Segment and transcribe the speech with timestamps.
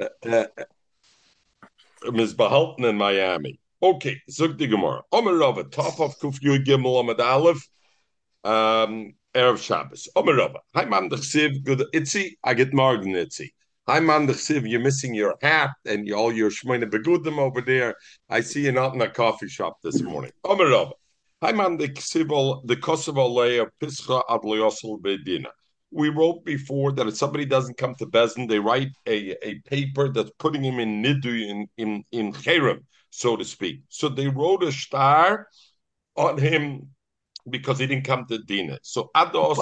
[0.00, 0.44] uh,
[2.12, 2.34] Ms.
[2.34, 3.58] Behalten in Miami.
[3.82, 5.02] Okay, zog die Gemara.
[5.12, 7.68] Omer Rava, top of Kuf Gimel Amad Aleph,
[8.44, 10.08] Erev Shabbos.
[10.16, 13.50] Omer Rava, hi man de Chsiv, good Itzi, I get Morgan Itzi.
[13.86, 17.94] Hi man de Chsiv, you're missing your hat and all your Shmoyne Begudim over there.
[18.30, 20.32] I see you not in a coffee shop this morning.
[20.44, 20.92] Omer Rava,
[21.42, 25.50] hi man de Chsiv, the Kosovo layer, Pischa Ad Bedina
[25.94, 30.08] we wrote before that if somebody doesn't come to Bezin, they write a, a paper
[30.08, 33.82] that's putting him in Nidu in in in Cherem, so to speak.
[33.88, 35.48] So they wrote a star
[36.16, 36.88] on him
[37.48, 38.78] because he didn't come to Dina.
[38.82, 39.56] So Ados.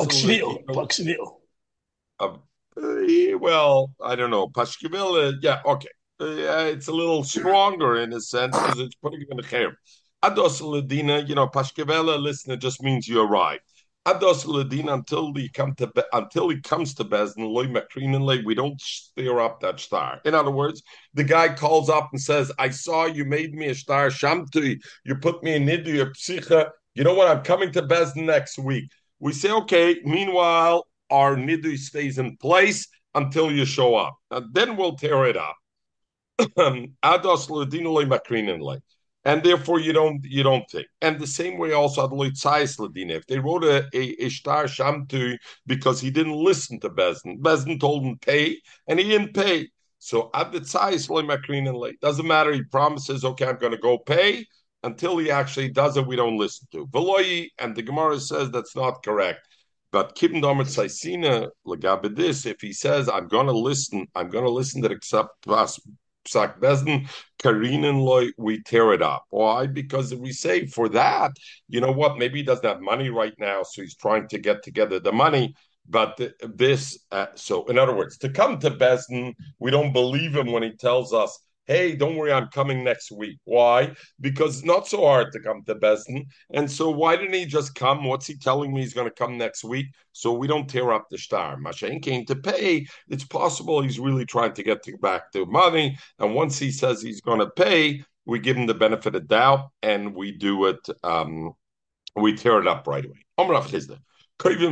[2.18, 4.48] Uh, well, I don't know.
[4.48, 5.88] Pashkeville, uh, yeah, okay.
[6.18, 9.74] Uh, it's a little stronger in a sense because it's putting him in the Cherem.
[10.22, 13.62] Ados Ladina, you know, Pashkevela listener just means you arrived.
[14.04, 19.60] Until he come to until he comes to Bezdin loy makrininle, we don't stir up
[19.60, 20.20] that star.
[20.24, 20.82] In other words,
[21.14, 24.78] the guy calls up and says, "I saw you made me a star shamtui.
[25.04, 26.70] You put me in nidu your psicha.
[26.94, 27.28] You know what?
[27.28, 28.90] I'm coming to Bezdin next week."
[29.20, 34.76] We say, "Okay." Meanwhile, our nidu stays in place until you show up, and then
[34.76, 35.56] we'll tear it up.
[37.04, 38.80] Ados Ladin loy makrininle
[39.24, 40.86] and therefore you don't you don't take.
[41.00, 42.02] And the same way also
[42.78, 43.12] Ladina.
[43.12, 48.04] If they wrote a, a, star shamtu because he didn't listen to Bezdin, Bezdin told
[48.04, 49.68] him pay, and he didn't pay.
[49.98, 51.08] So the tzais
[51.76, 52.52] late doesn't matter.
[52.52, 54.44] He promises, okay, I'm going to go pay
[54.82, 56.06] until he actually does it.
[56.06, 59.46] We don't listen to Veloyi, and the Gemara says that's not correct.
[59.92, 64.50] But Kibn Domer Tzaisina Lagabedis, if he says, I'm going to listen, I'm going to
[64.50, 65.46] listen to accept
[66.24, 67.08] psak bezdin
[67.42, 69.24] karinin loy we tear it up.
[69.30, 69.66] Why?
[69.66, 71.32] Because we say for that
[71.68, 72.18] you know what?
[72.18, 75.54] Maybe he doesn't have money right now so he's trying to get together the money
[75.88, 80.52] but this uh, so in other words to come to bezdin we don't believe him
[80.52, 83.38] when he tells us hey, don't worry, I'm coming next week.
[83.44, 83.94] Why?
[84.20, 86.24] Because it's not so hard to come to Beston.
[86.52, 88.04] And so why didn't he just come?
[88.04, 89.86] What's he telling me he's going to come next week?
[90.12, 91.56] So we don't tear up the star.
[91.56, 92.86] Mashain came to pay.
[93.08, 95.96] It's possible he's really trying to get to back to money.
[96.18, 99.70] And once he says he's going to pay, we give him the benefit of doubt
[99.82, 101.52] and we do it, um,
[102.16, 103.24] we tear it up right away.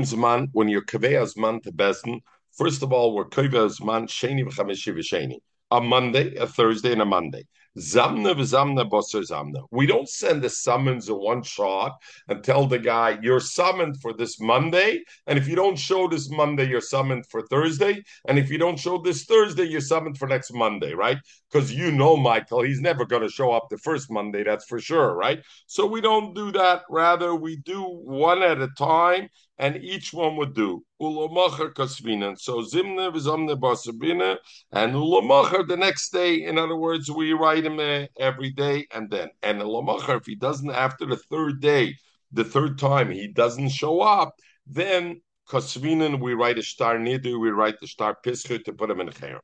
[0.03, 2.21] Zman, when you're Kaveh Zman to Beston,
[2.57, 5.39] first of all, we're Kaveh Zman, Sheni v'chamishi v'sheni
[5.71, 7.47] a Monday, a Thursday, and a Monday.
[7.79, 9.65] Zamna v'zamna bosser zamna.
[9.71, 11.93] We don't send the summons in one shot
[12.29, 16.29] and tell the guy you're summoned for this Monday, and if you don't show this
[16.31, 20.27] Monday, you're summoned for Thursday, and if you don't show this Thursday, you're summoned for
[20.27, 21.19] next Monday, right?
[21.51, 24.81] Because you know Michael, he's never going to show up the first Monday, that's for
[24.81, 25.41] sure, right?
[25.69, 26.83] So we don't do that.
[26.91, 29.29] Rather, we do one at a time,
[29.61, 32.37] and each one would do ulomacher kasvina.
[32.39, 34.39] So zimne v'zamne basabina,
[34.73, 36.45] and ulomacher the next day.
[36.45, 40.35] In other words, we write him uh, every day, and then and ulomacher if he
[40.35, 41.95] doesn't after the third day,
[42.33, 44.33] the third time he doesn't show up,
[44.67, 49.01] then kasvinen we write a star nidu, we write the star pischu to put him
[49.01, 49.41] in cher.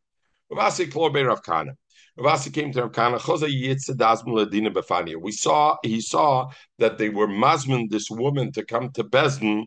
[0.50, 1.72] Rav Asi klor Rav Kana.
[2.16, 3.19] Rav Asi came to Rav Kana.
[5.21, 9.66] We saw he saw that they were masmin this woman to come to Besden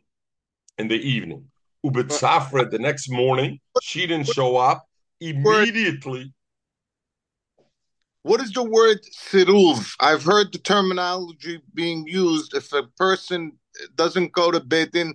[0.79, 1.45] in the evening.
[1.85, 4.85] Ubetzafra the next morning, she didn't show up
[5.21, 6.33] immediately.
[8.23, 8.99] What is the word
[9.31, 9.93] siruv?
[9.99, 12.53] I've heard the terminology being used.
[12.53, 13.53] If a person
[13.95, 15.13] doesn't go to bed, Bedin,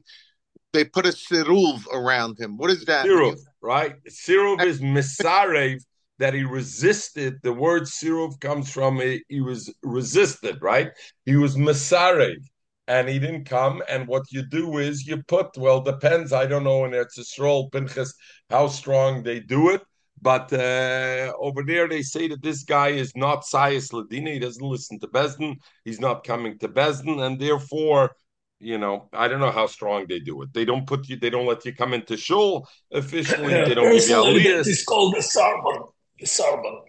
[0.73, 2.57] they put a siruv around him.
[2.57, 3.07] What is that?
[3.07, 3.97] Siruv, right?
[4.09, 5.81] Siruv is misarev
[6.19, 7.41] that he resisted.
[7.43, 10.91] The word siruv comes from a, he was resisted, right?
[11.27, 12.39] He was misarev
[12.87, 13.83] and he didn't come.
[13.89, 16.33] And what you do is you put, well, depends.
[16.33, 18.15] I don't know in Eretz Yisrael, Pinchas,
[18.51, 19.83] how strong they do it.
[20.21, 24.33] But uh, over there, they say that this guy is not Sayas Ladina.
[24.33, 25.57] He doesn't listen to Besdin.
[25.85, 27.21] He's not coming to Besdin.
[27.21, 28.13] And therefore,
[28.59, 30.55] you know, I don't know how strong they do it.
[30.55, 33.53] They don't put you, they don't let you come into shul officially.
[33.53, 34.61] They don't give you.
[34.61, 35.89] It's called the Sarban.
[36.19, 36.81] The Sarban.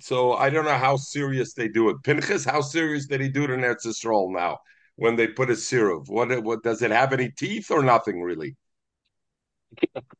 [0.00, 2.02] So I don't know how serious they do it.
[2.02, 4.58] Pinchas, how serious did he do it in Eretz Yisrael now?
[4.96, 6.08] When they put a syrup?
[6.08, 8.56] What, what does it have any teeth or nothing really?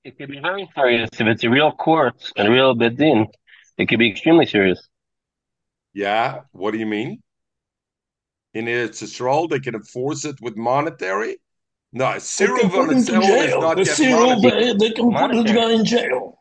[0.05, 3.27] It could be very serious if it's a real court and a real bedin.
[3.77, 4.89] It could be extremely serious.
[5.93, 7.23] Yeah, what do you mean?
[8.55, 11.37] In Eretz Yisrael, they can enforce it with monetary.
[11.93, 14.75] No, Siruv on itself is not the yet Siruv, monetary.
[14.79, 16.39] they can put the guy in jail.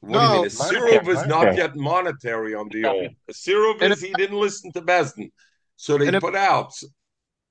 [0.00, 0.44] What do you mean?
[0.44, 3.10] A Siruv is not yet monetary on the old.
[3.28, 5.30] A Siruv is he didn't listen to Besdin,
[5.76, 6.72] so they if, put out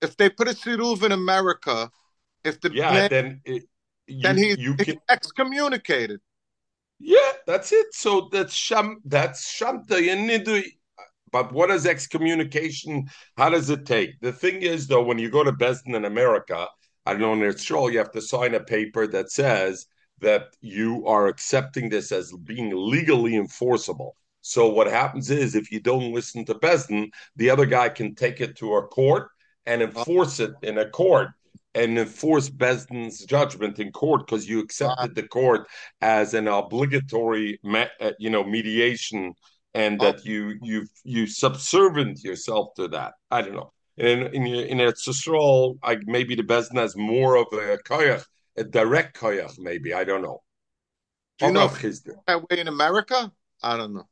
[0.02, 1.90] if they put a siruv in America,
[2.44, 3.64] if the yeah, man, then it,
[4.08, 6.20] you, then he, you he's can excommunicated.
[7.00, 7.88] Yeah, that's it.
[7.94, 8.98] So that's sham.
[9.06, 10.64] That's shamta nidui.
[11.32, 13.10] But what is excommunication?
[13.36, 14.20] How does it take?
[14.22, 16.68] The thing is, though, when you go to Besdin in America,
[17.06, 19.88] I don't know in Israel, you have to sign a paper that says
[20.20, 24.16] that you are accepting this as being legally enforceable.
[24.42, 28.40] So what happens is, if you don't listen to Besdin, the other guy can take
[28.40, 29.30] it to a court
[29.68, 31.30] and enforce it in a court
[31.76, 35.68] and enforce Besden's judgment in court because you accepted the court
[36.02, 39.36] as an obligatory, uh, you know, mediation
[39.76, 40.06] and oh.
[40.06, 43.14] that you you you subservient yourself to that.
[43.30, 43.72] I don't know.
[43.98, 48.26] In in in Eretz I maybe the Besden has more of a koyach,
[48.56, 50.42] a direct koyach, maybe I don't know.
[51.38, 53.32] Do you know if that way in America?
[53.62, 54.08] I don't know.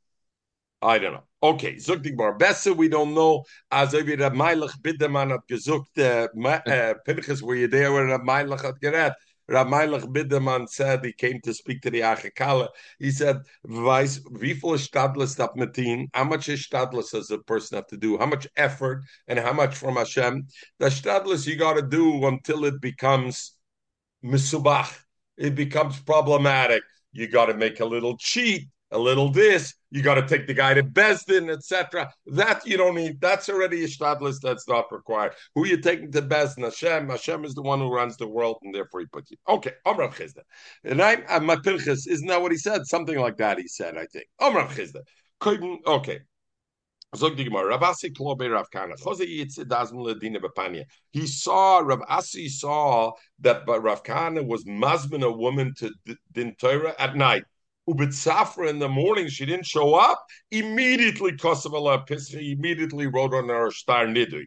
[0.82, 1.24] I don't know.
[1.42, 3.44] Okay, zuktig bar besser, we don't know.
[3.72, 8.20] As wie der Meilich Biderman hat gesucht, äh, äh, Pinchas, were you there when der
[8.20, 9.16] Meilich hat geredet?
[9.48, 12.70] Ramaylich Biderman said he came to speak to the Achikala.
[12.98, 16.08] He said, "Weiß wie viel stadlis that metin?
[16.14, 18.18] How much is stadlis does a person have to do?
[18.18, 20.48] How much effort and how much from Hashem?
[20.80, 23.54] The stadlis you got to do until it becomes
[24.24, 24.92] misubach.
[25.38, 26.82] It becomes problematic.
[27.12, 30.54] You got to make a little cheat a little this, you got to take the
[30.54, 32.12] guy to Besdin, etc.
[32.26, 33.22] That you don't need.
[33.22, 34.42] That's already a stadlist.
[34.42, 35.32] That's not required.
[35.56, 36.66] Who are you taking to Besdin?
[36.66, 37.08] Hashem.
[37.08, 39.38] Hashem is the one who runs the world, and therefore he put you.
[39.48, 40.42] Okay, Amrav Chizda.
[40.84, 42.86] And I, uh, my Pinchas, isn't that what he said?
[42.86, 43.58] Something like that.
[43.58, 44.26] He said, I think.
[44.42, 45.00] Amrav Chizda.
[45.40, 45.80] Couldn't.
[45.88, 46.20] Okay.
[47.14, 47.20] He
[51.28, 55.94] saw Rav Asi saw that Rav Kana was masmin a woman to
[56.34, 57.46] din Torah at night.
[57.90, 60.26] Ubitzafra in the morning, she didn't show up.
[60.52, 64.46] Immediately, Kosovala Pisri immediately wrote on her star nidui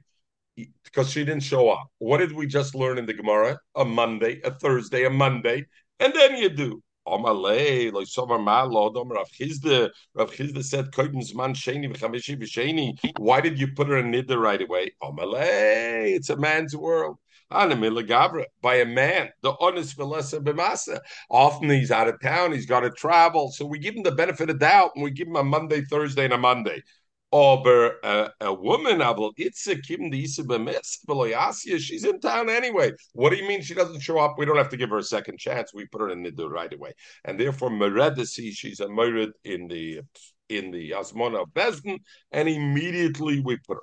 [0.84, 1.86] because she didn't show up.
[1.98, 3.58] What did we just learn in the Gemara?
[3.76, 5.66] A Monday, a Thursday, a Monday,
[6.00, 6.82] and then you do.
[7.06, 12.98] Omalei, like Somer Malo, Chizda, Rav Chizda said, Koidens man sheni v'chamishi.
[13.18, 14.92] Why did you put her in nidda right away?
[15.02, 17.16] Omalei, it's a man's world
[17.50, 19.30] by a man.
[19.42, 21.00] The honest b'masa.
[21.30, 23.50] Often he's out of town, he's got to travel.
[23.50, 26.24] So we give him the benefit of doubt and we give him a Monday, Thursday,
[26.24, 26.82] and a Monday.
[27.30, 29.02] Or a, a woman,
[31.78, 32.92] she's in town anyway.
[33.12, 34.36] What do you mean she doesn't show up?
[34.38, 35.74] We don't have to give her a second chance.
[35.74, 36.94] We put her in the door right away.
[37.26, 40.00] And therefore, Meredisi, she's a Mered in the
[40.48, 41.98] in the Asmona of Besden,
[42.32, 43.82] and immediately we put her.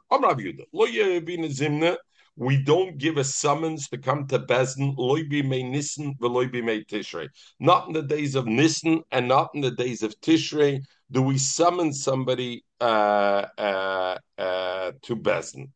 [2.37, 7.29] We don't give a summons to come to Bezdin, loibi me Nissen, veloibi me Tishrei.
[7.59, 11.37] Not in the days of Nissen and not in the days of Tishrei do we
[11.37, 15.71] summon somebody uh, uh, uh, to Bezin.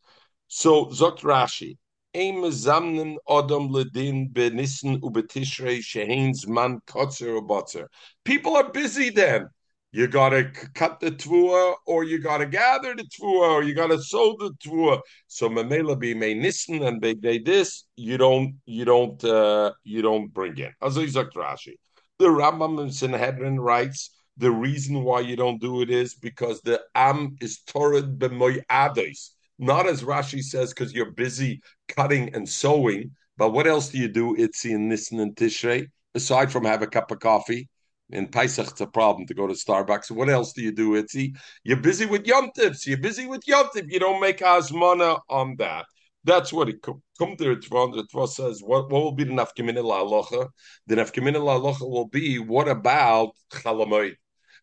[0.48, 1.78] So, Zot Rashi,
[2.16, 7.88] Ein mezamnen odom ledin benissen ubetishrei sheheins man kotzer
[8.26, 9.48] People are busy then.
[9.92, 10.44] You got to
[10.76, 14.36] cut the tvua, or you got to gather the tvua, or you got to sow
[14.38, 15.02] the tvua.
[15.28, 17.86] So memela be may nissen and be this.
[17.96, 20.72] You don't, you don't, uh, you don't bring in.
[20.80, 21.74] Also Rashi.
[22.20, 26.82] The Rambam in Sanhedrin writes the reason why you don't do it is because the
[26.94, 29.32] am is torrid b'moy adis.
[29.58, 33.12] Not as Rashi says because you're busy cutting and sowing.
[33.38, 34.36] But what else do you do?
[34.36, 37.70] It's in Nissen and Tishrei aside from have a cup of coffee
[38.12, 40.12] in Pesach, it's a problem to go to Starbucks.
[40.12, 41.36] What else do you do, Itzi?
[41.64, 42.86] You're busy with yomtivs.
[42.86, 43.86] You're busy with yomtiv.
[43.88, 45.86] You don't make asmana on that.
[46.24, 47.02] That's what it come
[47.38, 47.66] to it.
[47.72, 50.50] It says, what, what will be the nafkamina halacha?
[50.88, 54.16] The nafkamina halacha will be, what about chalamoid?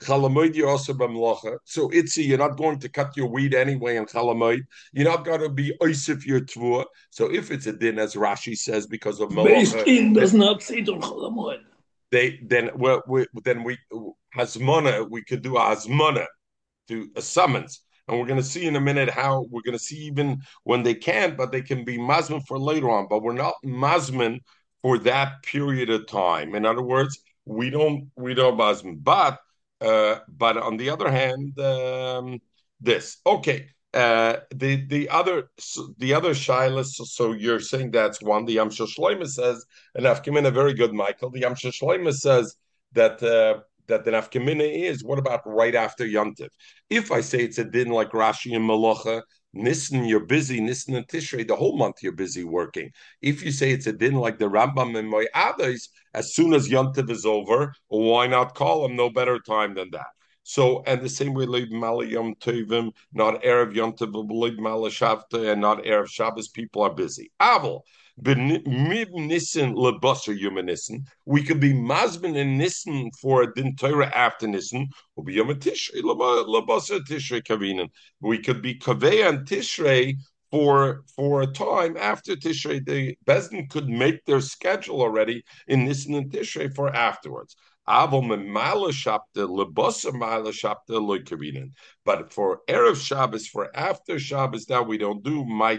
[0.02, 1.56] Chalamoid you're also b'mlacha.
[1.64, 4.60] So itzi, you're not going to cut your weed anyway in chalamoid.
[4.92, 6.84] You're not going to be oisif your tvua.
[7.10, 11.00] So if it's a din, as Rashi says, because of malacha, does not say on
[11.00, 11.60] chalamoid
[12.10, 13.78] they then well, we, then we
[14.36, 16.26] hasmona we could do hasmona
[16.88, 17.80] to a summons.
[18.08, 20.84] And we're going to see in a minute how we're going to see even when
[20.84, 23.08] they can't but they can be masman for later on.
[23.08, 24.40] But we're not masman
[24.82, 26.54] for that period of time.
[26.54, 29.38] In other words we don't we don't masman but
[29.80, 32.40] uh but on the other hand um
[32.80, 33.18] this.
[33.26, 35.50] Okay uh, the the other
[35.96, 36.88] the other shilas.
[36.88, 38.44] So you're saying that's one.
[38.44, 41.30] The Yamsha Shloima says, and Afkamina, very good, Michael.
[41.30, 42.56] The Yamsha Shloima says
[42.92, 45.02] that uh, that the Afkamina is.
[45.02, 46.48] What about right after Yontiv?
[46.90, 49.22] If I say it's a din like Rashi and Malacha,
[49.54, 50.60] Nissen, you're busy.
[50.60, 52.90] Nissen and Tishrei, the whole month you're busy working.
[53.22, 57.08] If you say it's a din like the Rambam and Moyadas, as soon as Yontiv
[57.08, 58.94] is over, why not call them?
[58.94, 60.15] No better time than that.
[60.48, 64.60] So, and the same way, Leib Mala Yom Tovim, um, not Erev Yom Tov, Leib
[64.60, 67.32] Mala Shavta, and not Erev Shabbos, people are busy.
[67.40, 67.80] Aval,
[68.16, 71.04] Nissen lebusser human Nissen.
[71.24, 74.86] We could be Masmin and Nissen for a din Torah after Nissen.
[75.16, 75.64] We could be
[78.78, 80.14] Kaveh and Tishrei
[80.52, 82.86] for for a time after Tishrei.
[82.86, 87.56] The Bezdin could make their schedule already in Nissen and Tishrei for afterwards.
[87.88, 88.18] But
[92.32, 95.76] for Erev Shabbos, for after Shabbos, that we don't do my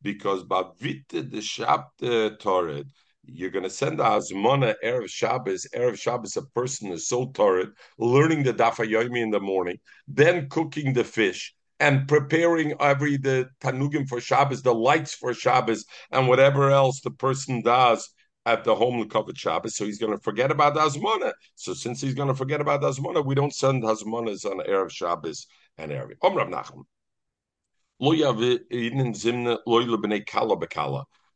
[0.00, 2.84] because Bavite the Shabte Torah.
[3.24, 5.66] You're going to send a Azmona Erev Shabbos.
[5.74, 9.78] Erev Shabbos, a person is so torrid, learning the Dafa Yomi in the morning,
[10.08, 15.84] then cooking the fish, and preparing every the Tanugim for Shabbos, the lights for Shabbos,
[16.10, 18.08] and whatever else the person does
[18.44, 21.32] at the home covered Shabbos, so he's going to forget about Hazmona.
[21.54, 25.46] So since he's going to forget about Hazmona, we don't send Hazmonas on Erev Shabbos
[25.78, 26.16] and Erev.
[26.22, 26.84] Om Nachman.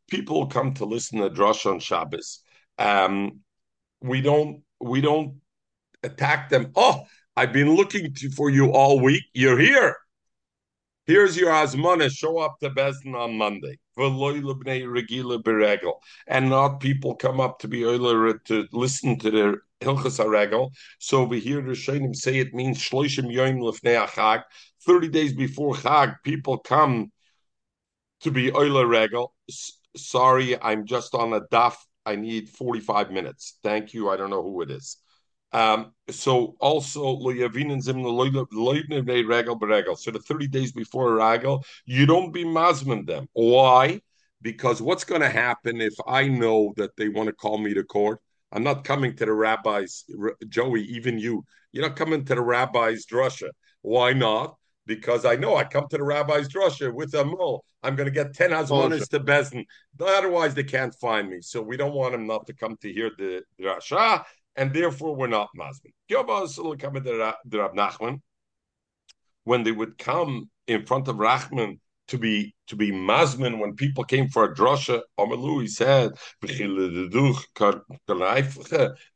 [0.09, 2.39] People come to listen to Drush on Shabbos.
[2.77, 3.39] Um,
[4.01, 5.39] we don't we don't
[6.03, 6.71] attack them.
[6.75, 9.23] Oh, I've been looking to, for you all week.
[9.33, 9.95] You're here.
[11.05, 12.11] Here's your Azmana.
[12.11, 13.77] Show up to Bezdin on Monday.
[16.27, 20.71] And not people come up to be earlier to listen to their Hilchas Aregel.
[20.99, 24.43] So we hear the Shainim say it means Shloishim Yoim Chag.
[24.85, 27.11] 30 days before Chag, people come
[28.21, 29.33] to be Euler Regel.
[29.95, 31.75] Sorry, I'm just on a daf.
[32.05, 33.57] I need 45 minutes.
[33.63, 34.09] Thank you.
[34.09, 34.97] I don't know who it is.
[35.53, 37.17] Um, so also
[39.95, 43.27] So the 30 days before a ragel, you don't be masman them.
[43.33, 44.01] Why?
[44.41, 47.83] Because what's going to happen if I know that they want to call me to
[47.83, 48.19] court?
[48.51, 50.05] I'm not coming to the rabbis,
[50.47, 51.43] Joey, even you.
[51.71, 53.49] You're not coming to the rabbis drusha.
[53.81, 54.55] Why not?
[54.85, 57.65] Because I know I come to the rabbi's drusha with a mul.
[57.83, 59.65] I'm going to get 10 hazmanas to Bezdin.
[59.99, 61.41] Otherwise, they can't find me.
[61.41, 64.23] So we don't want them not to come to hear the drasha
[64.57, 65.93] and therefore we're not Masmin.
[69.43, 74.03] When they would come in front of Rachman to be to be Masmin, when people
[74.03, 76.11] came for a drosha, Amalu, he said,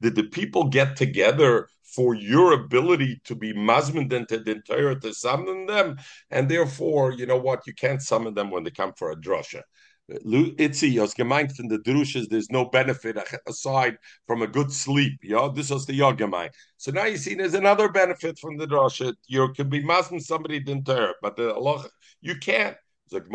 [0.02, 4.62] did the people get together for your ability to be Masmin than to the
[5.02, 5.98] to summon them?
[6.30, 9.64] And therefore, you know what, you can't summon them when they come for a drosha.
[10.12, 15.20] Itzi, as gemeint from the drushes, there's no benefit aside from a good sleep.
[15.24, 16.50] Yeah, this was the yogamai.
[16.78, 19.14] So now you see there's another benefit from the drusha.
[19.28, 21.86] You can be masking somebody dinter, but the Allah
[22.22, 22.76] you can't.
[23.12, 23.26] But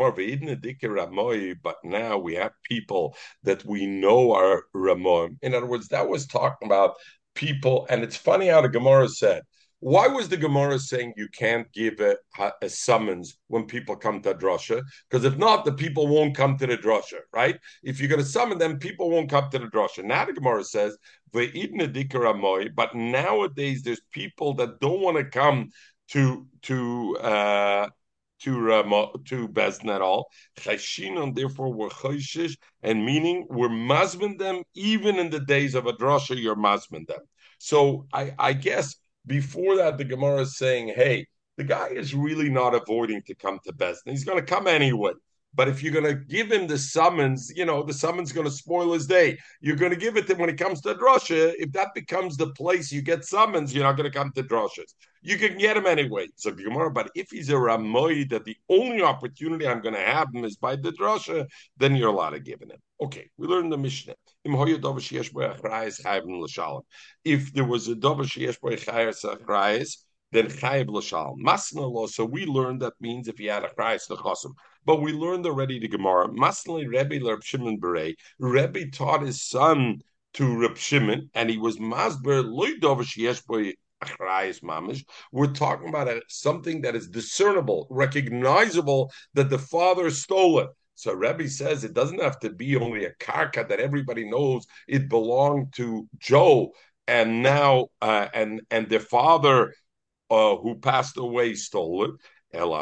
[1.83, 5.37] now we have people that we know are Ramon.
[5.43, 6.95] In other words, that was talking about
[7.35, 9.43] people, and it's funny how the Gemara said
[9.79, 12.17] why was the Gemara saying you can't give a,
[12.61, 14.81] a summons when people come to drasha?
[15.09, 17.59] Because if not, the people won't come to the drasha, right?
[17.83, 20.03] If you're going to summon them, people won't come to the drasha.
[20.03, 20.97] Now the Gemara says,
[21.31, 25.69] but nowadays there's people that don't want to come
[26.09, 27.89] to to uh,
[28.39, 30.29] to uh, to Bezdin at all.
[30.65, 35.93] and therefore we're chayshish, and meaning we're masmin them even in the days of a
[35.93, 36.41] drasha.
[36.41, 37.19] You're masmin them.
[37.59, 38.95] So I, I guess
[39.27, 43.59] before that, the Gemara is saying, hey, the guy is really not avoiding to come
[43.65, 44.11] to Bezdin.
[44.11, 45.13] He's going to come anyway.
[45.53, 48.51] But if you're going to give him the summons, you know, the summons going to
[48.51, 49.39] spoil his day.
[49.59, 51.53] You're going to give it to him when he comes to drasha.
[51.57, 54.93] If that becomes the place you get summons, you're not going to come to drashas.
[55.27, 56.29] You can get him anyway.
[56.37, 60.29] So Gemara, but if he's a Ramoy that the only opportunity I'm going to have
[60.33, 62.71] him is by the drasha, then you're allowed to give him.
[63.01, 64.15] Okay, we learned the Mishnah.
[67.25, 68.77] If there was a Boy
[70.31, 71.35] then chayiv l'shal.
[71.37, 72.05] Masna lo.
[72.07, 74.53] So we learned that means if he had a chayes.
[74.85, 76.29] But we learned already the Gemara.
[76.29, 78.15] Masnali Rebbe Reb Shimon Berei.
[78.39, 79.99] Rebbe taught his son
[80.35, 83.45] to Reb Shimon, and he was masber loydov sheyesh
[84.01, 85.03] boy mamish.
[85.31, 90.69] We're talking about a, something that is discernible, recognizable that the father stole it.
[90.95, 95.09] So Rebbe says it doesn't have to be only a karka that everybody knows it
[95.09, 96.71] belonged to Joe,
[97.07, 99.73] and now uh, and and their father
[100.31, 102.11] uh, who passed away stole it.
[102.53, 102.81] Boy.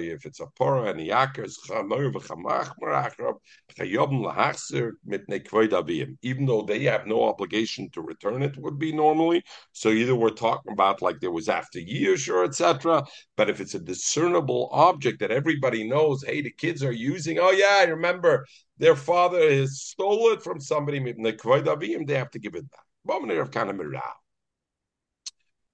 [0.00, 1.54] If it's a pora and yakers
[5.40, 6.16] kvoid avim.
[6.22, 9.42] Even though they have no obligation to return it, would be normally.
[9.72, 13.04] So either we're talking about like there was after years or etc.
[13.36, 17.38] But if it's a discernible object that everybody knows, hey, the kids are using.
[17.38, 18.46] Oh yeah, I remember
[18.78, 20.98] their father has stole it from somebody.
[21.00, 22.80] They have to give it back.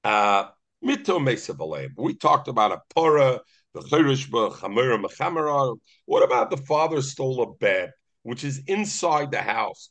[0.02, 0.55] kind
[0.88, 3.40] uh, we talked about a pora,
[3.74, 5.76] the cheresh, bechamer, mechamer.
[6.04, 7.92] What about the father stole a bed?
[8.22, 9.90] Which is inside the house,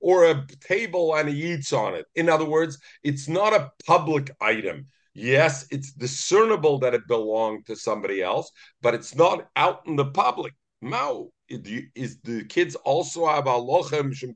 [0.00, 2.06] or a table and he eats on it.
[2.16, 4.86] In other words, it's not a public item.
[5.14, 8.50] Yes, it's discernible that it belonged to somebody else,
[8.82, 10.54] but it's not out in the public.
[10.82, 14.34] Mao, is the kids also have alochem shem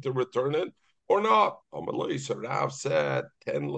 [0.00, 0.68] to return it
[1.08, 1.58] or not?
[1.72, 3.70] Rav said ten.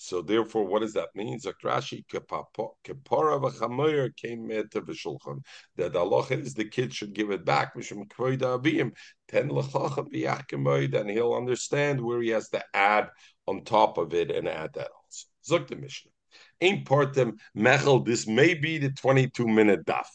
[0.00, 1.40] So therefore, what does that mean?
[1.40, 2.44] Zakrashi kepara
[2.86, 5.40] v'chamoyer came to v'shulchan.
[5.76, 7.74] That Allah is the kid should give it back.
[7.74, 8.92] Mishum kvoid avim
[9.26, 13.08] ten lechachem v'yachkemoid, and he'll understand where he has to add
[13.48, 15.26] on top of it and add that also.
[15.58, 16.12] Zok the Mishnah.
[16.60, 18.04] Them mechel.
[18.04, 20.06] This may be the twenty-two minute daf.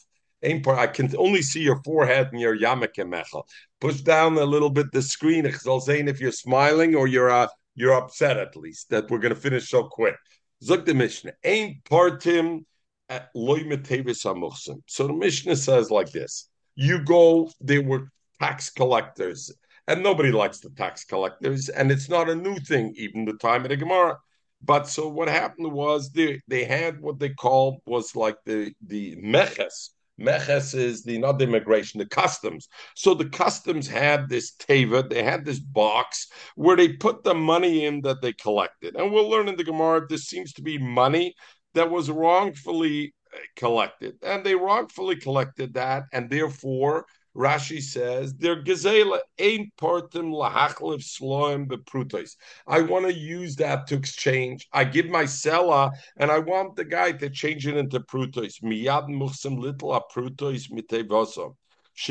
[0.44, 3.44] I can only see your forehead and your yamek mechel.
[3.80, 5.50] Push down a little bit the screen.
[5.66, 9.34] I'll saying if you're smiling or you're uh, you're upset at least that we're going
[9.34, 10.16] to finish so quick.
[10.62, 11.32] Zok the Mishnah.
[11.42, 12.64] Ain't partim
[13.08, 14.82] at loy amuchsim.
[14.86, 17.50] So the Mishnah says like this: You go.
[17.60, 18.08] There were
[18.40, 19.50] tax collectors,
[19.88, 22.92] and nobody likes the tax collectors, and it's not a new thing.
[22.96, 24.18] Even the time of the Gemara.
[24.62, 29.16] But so what happened was they they had what they called was like the the
[29.16, 32.68] meches Meches is the not the immigration, the customs.
[32.94, 37.84] So the customs had this teva, they had this box where they put the money
[37.84, 38.96] in that they collected.
[38.96, 41.34] And we'll learn in the Gemara this seems to be money
[41.74, 44.14] that was wrongfully uh, collected.
[44.22, 47.06] And they wrongfully collected that, and therefore
[47.36, 52.36] Rashi says, "They're gazela ain't partim lahachlev sloim beprutos."
[52.66, 54.68] I want to use that to exchange.
[54.72, 58.62] I give my seller, and I want the guy to change it into prutos.
[58.62, 61.56] Miyad muchsim little a prutos mitevosom.
[61.96, 62.02] They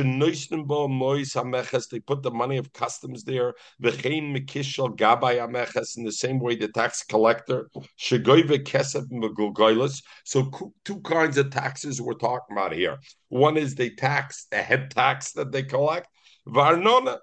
[1.99, 3.53] put the money of customs there.
[3.81, 4.33] In
[6.03, 7.69] the same way the tax collector.
[10.25, 10.51] So
[10.85, 12.97] two kinds of taxes we're talking about here.
[13.29, 16.07] One is they tax the head tax that they collect.
[16.47, 17.19] Varnona.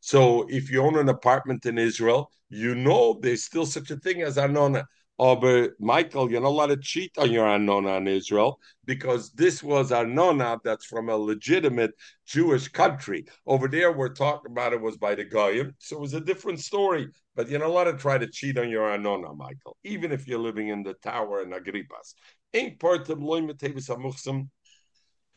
[0.00, 4.22] So if you own an apartment in Israel, you know there's still such a thing
[4.22, 4.86] as arnona.
[5.18, 9.62] Oh, but Michael, you're not allowed to cheat on your Arnona in Israel because this
[9.62, 11.92] was Arnona that's from a legitimate
[12.26, 13.26] Jewish country.
[13.46, 16.60] Over there, we're talking about it was by the Goyim, so it was a different
[16.60, 17.08] story.
[17.36, 20.38] But you're not allowed to try to cheat on your Arnona, Michael, even if you're
[20.38, 22.14] living in the tower in Agrippas.
[22.54, 23.20] Ain't part of.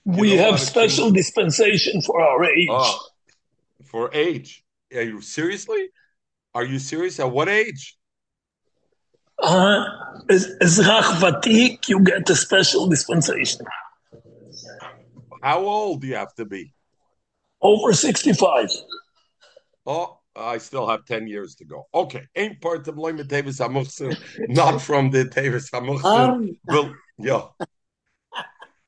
[0.06, 2.70] We have special dispensation for our age.
[2.72, 3.00] Oh,
[3.86, 4.64] for age?
[4.94, 5.90] Are you seriously?
[6.54, 7.20] Are you serious?
[7.20, 7.98] At what age?
[9.40, 9.86] Uh,
[10.30, 13.66] Ezrach Vatik, you get a special dispensation.
[15.42, 16.74] How old do you have to be?
[17.62, 18.70] Over 65.
[19.86, 21.88] Oh, I still have 10 years to go.
[21.94, 22.24] Okay.
[22.36, 24.18] Ain't part of Loim Tevis Hamuchsim,
[24.50, 26.58] not from the Tevis Hamuchsim.
[26.66, 27.44] Well, yeah.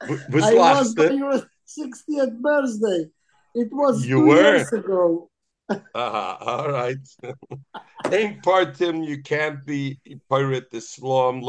[0.01, 3.09] I was on your 60th birthday.
[3.55, 4.57] It was you two were?
[4.57, 5.29] years ago.
[5.69, 6.37] Uh-huh.
[6.41, 6.97] All right.
[8.11, 9.99] Ain't partim, you can't be
[10.29, 11.41] pirate the slum,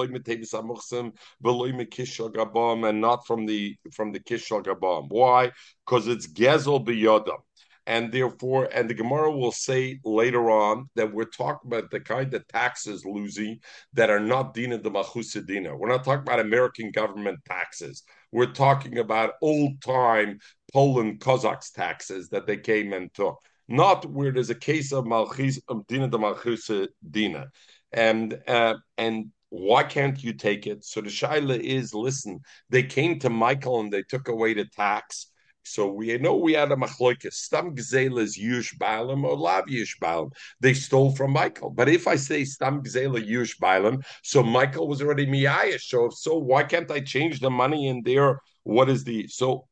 [2.33, 5.07] gabam, and not from the from the kishal gabam.
[5.09, 5.53] Why?
[5.87, 7.39] Because it's gezel biyodam.
[7.87, 12.35] And therefore, and the Gemara will say later on that we're talking about the kind
[12.35, 13.61] of taxes, Lucy,
[13.95, 15.79] that are not dina de machusadina.
[15.79, 18.03] We're not talking about American government taxes.
[18.31, 20.39] We're talking about old time
[20.73, 25.61] Poland Cossacks taxes that they came and took not where there's a case of malchis
[25.69, 26.71] of dina de malchus
[27.11, 27.47] dina,
[27.93, 30.85] and uh, and why can't you take it?
[30.85, 35.31] So the shaila is, listen, they came to Michael and they took away the tax.
[35.63, 37.35] So we know we had a machloikis.
[37.35, 40.33] Stam gzela is yush balam or lav yush balam.
[40.61, 41.71] They stole from Michael.
[41.71, 45.83] But if I say stam gzela yush balam, so Michael was already miyayish.
[45.83, 48.41] So if so why can't I change the money in there?
[48.65, 49.67] What is the so?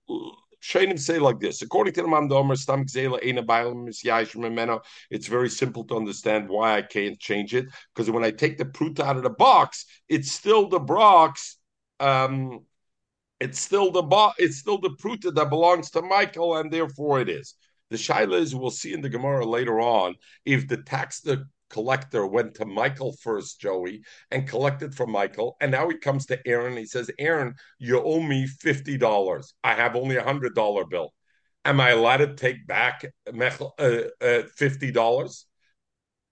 [0.67, 1.63] Shainim say like this.
[1.63, 2.85] According to the Mamdomer, Stam
[5.11, 7.67] it's very simple to understand why I can't change it.
[7.95, 11.59] Because when I take the pruta out of the box, it's still the box.
[12.01, 12.65] Um,
[13.39, 17.29] it's still the bo- it's still the pruta that belongs to Michael, and therefore it
[17.29, 17.55] is.
[17.91, 22.27] The shaila is we'll see in the Gemara later on if the tax the collector
[22.27, 25.57] went to Michael first, Joey, and collected from Michael.
[25.61, 26.77] And now he comes to Aaron.
[26.77, 29.53] He says, Aaron, you owe me $50.
[29.65, 31.13] I have only a $100 bill.
[31.65, 35.45] Am I allowed to take back uh, uh, $50?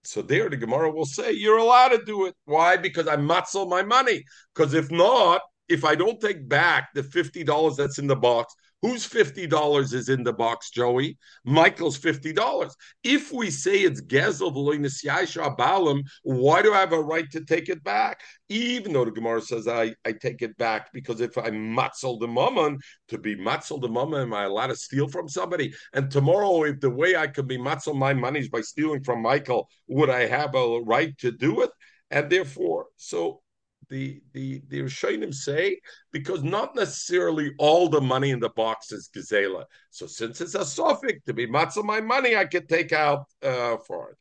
[0.04, 2.34] So there, the Gemara will say, you're allowed to do it.
[2.44, 2.76] Why?
[2.76, 4.22] Because I matzel my money.
[4.54, 9.08] Because if not, if I don't take back the $50 that's in the box, Whose
[9.08, 11.16] $50 is in the box, Joey?
[11.46, 12.70] Michael's $50.
[13.02, 14.52] If we say it's Gezel
[15.56, 18.20] Balam, why do I have a right to take it back?
[18.50, 22.28] Even though the Gemara says I, I take it back because if I matzel the
[22.28, 25.72] mammon, to be matzel the mammon, am I allowed to steal from somebody?
[25.94, 29.22] And tomorrow, if the way I could be matzel my money is by stealing from
[29.22, 31.70] Michael, would I have a right to do it?
[32.10, 33.40] And therefore, so
[33.88, 35.80] the the the Rishonim say
[36.12, 39.64] because not necessarily all the money in the box is gazela.
[39.90, 43.76] So since it's a suffix to be matzah my money, I could take out uh,
[43.78, 44.16] for it.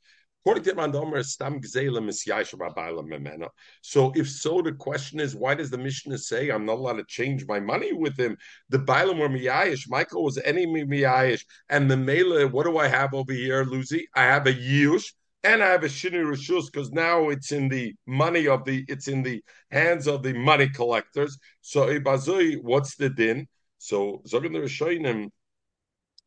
[0.45, 3.47] According to Randomer, stam memena.
[3.82, 7.06] So if so, the question is, why does the Mishnah say I'm not allowed to
[7.06, 8.36] change my money with him?
[8.67, 9.88] The bailam were miyayish.
[9.88, 12.49] Michael was any miyayish, and the mele.
[12.49, 14.10] What do I have over here, Lucy?
[14.15, 17.93] I have a yush and I have a shini rishus because now it's in the
[18.08, 21.38] money of the it's in the hands of the money collectors.
[21.62, 23.47] So ibazui, what's the din?
[23.77, 25.29] So zogan the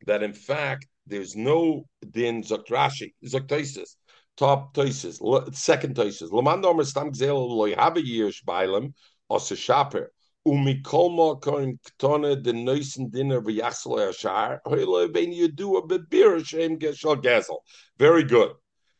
[0.05, 3.95] that in fact there's no din zokrashi zoktaisis
[4.35, 5.19] top toises
[5.55, 8.93] second toises lamando omer stam gzel loy have a year shbailem
[9.29, 10.11] os shaper
[10.47, 17.21] umikol koin ktone de neusen dinner v'yachsel yashar hoyle ben do a bebir shem geshal
[17.21, 17.59] gazel
[17.97, 18.51] very good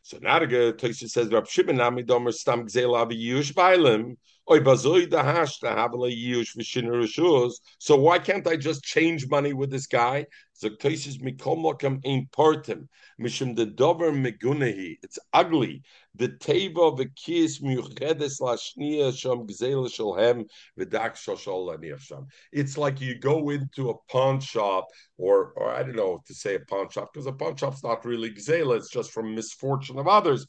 [0.07, 4.15] so now the Tosis says Rab Shimon Amidomer Stam Gzel Avi Yush Bailim
[4.49, 7.55] Oy Bazoi the Hash to Havale Yush Vishin Rishus.
[7.79, 10.27] So why can't I just change money with this guy?
[10.53, 12.87] So Tosis Mikom Lokam Ein Portim
[13.19, 14.95] Mishim the Dover Megunehi.
[15.03, 15.83] It's ugly
[16.17, 20.45] the teva v'kis miuchedes lashnia sham gzela shalhem
[20.79, 22.27] v'dak shoshol sham.
[22.51, 26.55] It's like you go into a pawn shop, or or I don't know to say
[26.55, 30.07] a pawn shop because a pawn shop's not really gzela; it's just from misfortune of
[30.07, 30.47] others.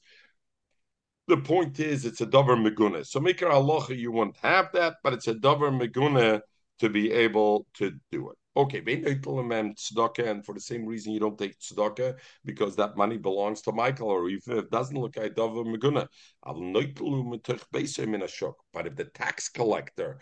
[1.26, 3.04] The point is, it's a davar meguna.
[3.06, 6.40] So mikra halacha, you won't have that, but it's a davar meguna
[6.78, 8.38] to be able to do it.
[8.58, 13.16] Okay, tzedakah, um, and for the same reason you don't take tzedakah because that money
[13.16, 16.08] belongs to Michael, or if it doesn't look like Dava Meguna.
[16.44, 18.54] Tell him.
[18.72, 20.18] But if the tax collector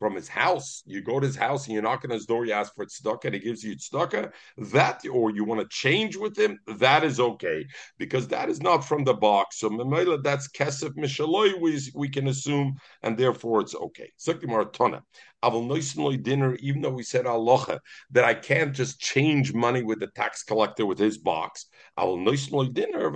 [0.00, 0.82] from his house.
[0.86, 3.26] You go to his house and you knock on his door, you ask for tzedakah,
[3.26, 4.32] and he gives you tzedakah.
[4.72, 7.66] That, or you want to change with him, that is okay
[7.98, 9.60] because that is not from the box.
[9.60, 11.60] So memela, that's kesef mishaloi.
[11.60, 14.10] We we can assume, and therefore it's okay.
[14.18, 15.02] Sukimar tona.
[15.42, 17.78] Dinner, even though we said aloha
[18.10, 21.64] that I can't just change money with the tax collector with his box.
[21.98, 23.10] Aval dinner,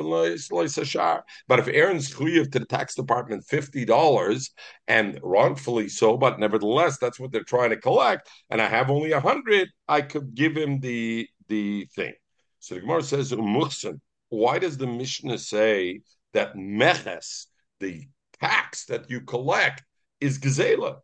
[1.49, 4.51] but if Aaron's chuyev to the tax department fifty dollars
[4.88, 9.12] and wrongfully so, but nevertheless that's what they're trying to collect, and I have only
[9.12, 12.14] a hundred, I could give him the the thing.
[12.60, 16.00] So the Gemara says, Umuchsen, why does the Mishnah say
[16.32, 17.46] that meches,
[17.80, 18.08] the
[18.40, 19.82] tax that you collect,
[20.20, 21.00] is gezela.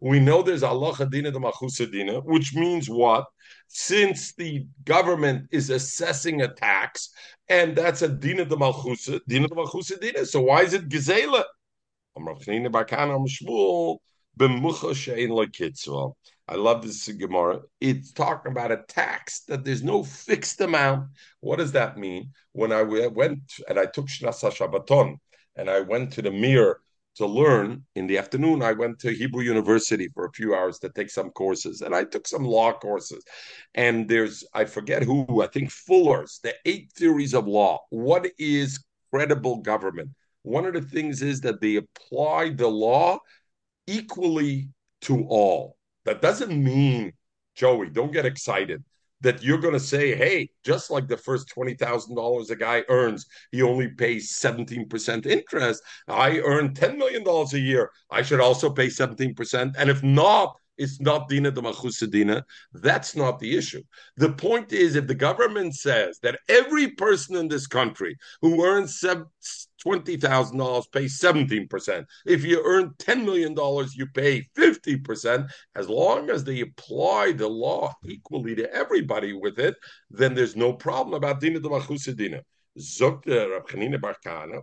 [0.00, 3.26] We know there's Allah dina de machusadina, which means what?
[3.68, 7.10] Since the government is assessing a tax,
[7.48, 10.26] and that's a dina de malchusa, dina de malchusadina.
[10.26, 11.44] So why is it gezela?
[16.48, 17.60] I love this Gemara.
[17.80, 21.10] It's talking about a tax that there's no fixed amount.
[21.40, 22.30] What does that mean?
[22.52, 25.16] When I went and I took Shnasa Shabbaton
[25.56, 26.80] and I went to the mirror
[27.16, 30.88] to learn in the afternoon i went to hebrew university for a few hours to
[30.90, 33.24] take some courses and i took some law courses
[33.74, 38.84] and there's i forget who i think fuller's the eight theories of law what is
[39.10, 40.10] credible government
[40.46, 43.18] one of the things is that they apply the law
[43.86, 44.68] equally
[45.00, 47.12] to all that doesn't mean
[47.54, 48.82] joey don't get excited
[49.20, 53.62] that you're going to say, hey, just like the first $20,000 a guy earns, he
[53.62, 55.82] only pays 17% interest.
[56.06, 57.90] I earn $10 million a year.
[58.10, 59.74] I should also pay 17%.
[59.78, 62.42] And if not, it's not dina de machusadina.
[62.74, 63.82] That's not the issue.
[64.16, 69.00] The point is, if the government says that every person in this country who earns
[69.86, 72.04] $20,000 pay 17%.
[72.26, 73.54] If you earn $10 million,
[73.94, 75.48] you pay 50%.
[75.76, 79.76] As long as they apply the law equally to everybody with it,
[80.10, 82.40] then there's no problem about Dina de Machusadina.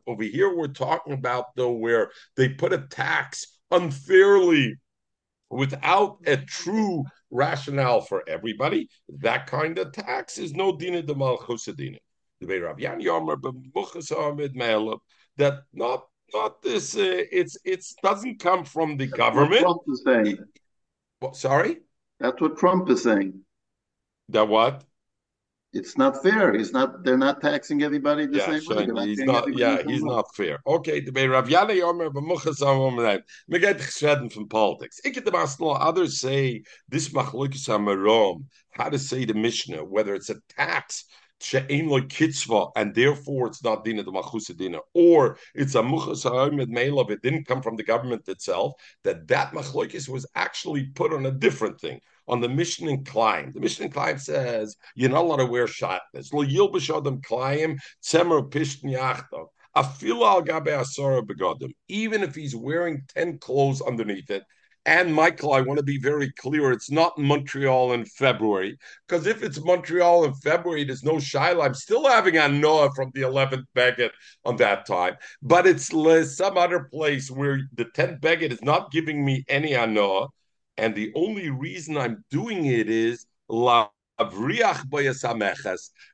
[0.06, 4.76] Over here, we're talking about though where they put a tax unfairly
[5.50, 8.88] without a true rationale for everybody.
[9.10, 11.98] That kind of tax is no dina de malchusadina
[15.38, 16.96] that not not this.
[16.96, 19.62] Uh, it's it's doesn't come from the That's government.
[19.62, 20.38] Trump is saying.
[21.22, 21.78] It, sorry.
[22.20, 23.42] That's what Trump is saying.
[24.30, 24.84] That what?
[25.74, 26.54] it's not fair.
[26.54, 27.04] He's not.
[27.04, 28.86] They're not taxing everybody the yeah, same way.
[28.86, 29.58] Not he's not.
[29.58, 30.60] Yeah, he's not fair.
[30.68, 35.00] Okay, the way Rav Yana Yomer b'muchas amomer me get geschredden from politics.
[35.04, 35.34] Ik get the.
[35.34, 38.46] Others say this machlokes amarom.
[38.72, 41.06] How to say the Mishnah whether it's a tax
[41.44, 46.70] she'ein lo kitzva, and therefore it's not dina the dina, or it's a muchas ha'omed
[46.70, 51.26] meilav, it didn't come from the government itself, that that machlokes was actually put on
[51.26, 53.52] a different thing on the Mishnah Klein.
[53.54, 56.32] The Mishnah Klein says you're not allowed to wear shatnez.
[56.34, 59.48] Lo yil b'shodem Klein tzemer pishn yachtav.
[61.88, 64.44] Even if he's wearing 10 clothes underneath it,
[64.86, 69.42] and Michael, I want to be very clear, it's not Montreal in February, because if
[69.42, 71.64] it's Montreal in February, there's no Shiloh.
[71.64, 74.12] I'm still having a Noah from the 11th Beget
[74.44, 75.88] on that time, but it's
[76.36, 80.28] some other place where the 10th Beget is not giving me any Anoah,
[80.78, 83.90] and the only reason I'm doing it is La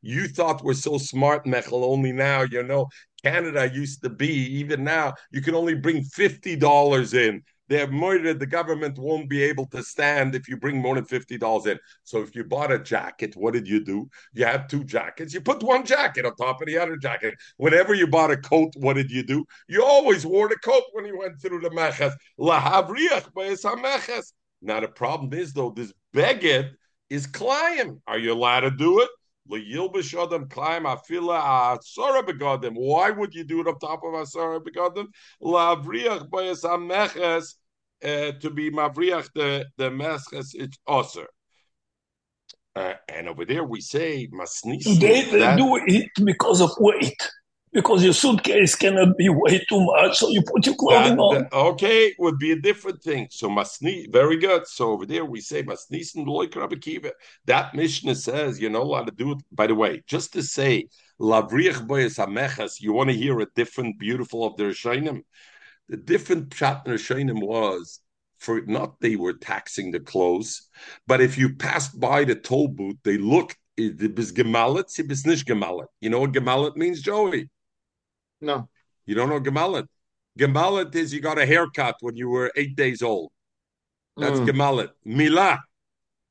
[0.02, 2.88] you thought we're so smart, Mechel, only now, you know,
[3.24, 8.40] Canada used to be, even now, you can only bring $50 in they're murdered.
[8.40, 11.80] The government won't be able to stand if you bring more than fifty dollars in.
[12.04, 14.10] So if you bought a jacket, what did you do?
[14.34, 15.34] You had two jackets.
[15.34, 17.36] You put one jacket on top of the other jacket.
[17.58, 19.46] Whenever you bought a coat, what did you do?
[19.68, 22.14] You always wore the coat when you went through the mechas.
[23.78, 24.34] meches.
[24.62, 26.72] Now the problem is though, this beget
[27.10, 28.02] is climb.
[28.08, 29.10] Are you allowed to do it?
[29.50, 29.58] Why
[33.10, 35.08] would you do it on top of Asara Begadim?
[35.42, 36.64] Lavriach Bayas
[38.04, 41.26] uh, to be Mavriach the, the Meches it's Osir.
[42.76, 44.94] Uh, and over there we say Masnisi.
[44.94, 47.18] Today they that, do it because of weight
[47.72, 51.44] because your suitcase cannot be way too much, so you put your clothing that, on.
[51.44, 53.28] That, okay, would be a different thing.
[53.30, 54.66] So masni, very good.
[54.68, 57.12] So over there we say masnisin loik
[57.46, 59.38] That Mishnah says you're not allowed to do it.
[59.52, 60.88] By the way, just to say
[61.20, 65.24] lavrich boyes amechas, you want to hear a different beautiful of the Rishonim.
[65.90, 68.00] The different pshat in Rishonim was
[68.38, 70.70] for not they were taxing the clothes,
[71.08, 73.58] but if you passed by the toll booth, they looked.
[73.76, 75.88] It was gemalit, it was nicht gemalit.
[76.02, 77.50] You know what gemalit means, Joey?
[78.42, 78.70] No.
[79.06, 79.88] You don't know Gemalit?
[80.38, 83.32] Gemalit is you got a haircut when you were eight days old.
[84.18, 84.48] That's mm.
[84.48, 84.90] Gemalit.
[85.06, 85.60] Milah.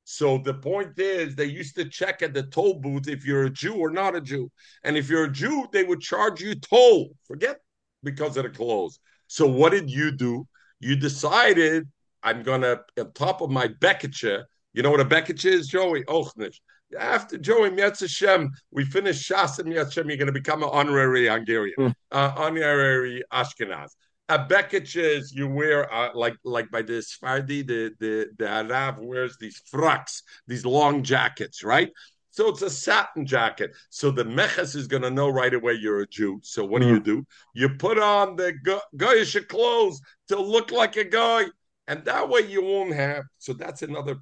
[0.05, 3.51] So the point is, they used to check at the toll booth if you're a
[3.51, 4.51] Jew or not a Jew.
[4.85, 7.11] And if you're a Jew, they would charge you toll.
[7.27, 7.59] Forget
[8.03, 9.01] because of the clothes.
[9.29, 10.47] So what did you do?
[10.81, 11.89] You decided,
[12.23, 16.05] I'm going to, on top of my Beketche, you know what a Beketche is, Joey?
[16.05, 16.57] Ochnish
[16.99, 20.71] after Joey Mietz Hashem, we finish Shas and Mietz Hashem, you're going to become an
[20.73, 21.95] honorary Hungarian, mm.
[22.13, 23.91] uh, honorary Ashkenaz.
[24.31, 28.97] A Bekich is you wear uh, like like by the Sfardi, the the the Arab
[29.01, 31.91] wears these frocks, these long jackets, right?
[32.39, 33.75] So it's a satin jacket.
[33.91, 36.39] So the meches is going to know right away you're a Jew.
[36.45, 36.85] So what mm.
[36.85, 37.03] do you hmm.
[37.03, 37.27] do?
[37.53, 38.53] You put on the
[38.97, 41.47] goyish clothes to look like a guy
[41.89, 43.25] and that way you won't have.
[43.39, 44.15] So that's another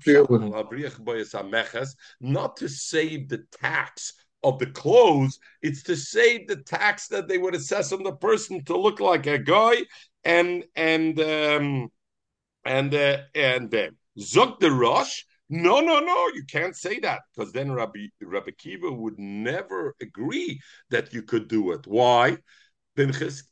[2.19, 7.37] not to save the tax of the clothes, it's to save the tax that they
[7.37, 9.75] would assess on the person to look like a guy
[10.25, 11.93] and and um,
[12.65, 15.27] and uh, and uh, zuk the rush.
[15.49, 20.61] No, no, no, you can't say that because then Rabbi Rabbi Kiva would never agree
[20.91, 21.87] that you could do it.
[21.87, 22.39] Why?
[22.97, 23.45] Because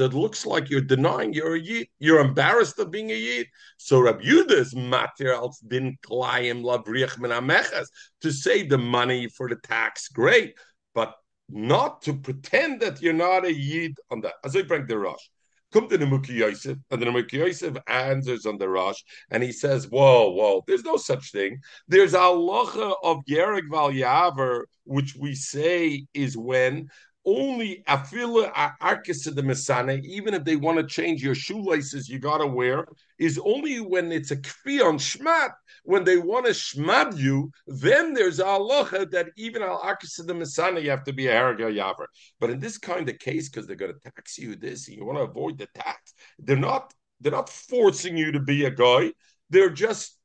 [0.00, 1.88] it looks like you're denying you're a Yid.
[1.98, 3.48] You're embarrassed of being a Yid.
[3.76, 7.88] So Rabbi Yuda's materials didn't klayim lavrich min ameches
[8.22, 10.08] to save the money for the tax.
[10.08, 10.54] Great,
[10.94, 11.14] but
[11.50, 14.34] not to pretend that you're not a Yid on that.
[14.42, 15.28] As I bring the Rosh.
[15.76, 19.52] Come to the Muki Yosef, and the Muki Yosef answers on the Rosh, and he
[19.52, 21.60] says, Whoa, whoa, there's no such thing.
[21.86, 26.88] There's a locha of Yerek Val Yaver, which we say is when
[27.26, 32.46] only afila arkis the mesane, even if they want to change your shoelaces, you gotta
[32.46, 32.86] wear,
[33.18, 35.50] is only when it's a kfi on shmat.
[35.84, 40.32] When they want to shmad you, then there's a halacha that even al arkis the
[40.32, 42.06] mesane, you have to be a haraga yaver.
[42.40, 45.04] But in this kind of case, because they're going to tax you this, and you
[45.04, 46.94] want to avoid the tax, they're not.
[47.18, 49.10] They're not forcing you to be a guy.
[49.48, 50.18] They're just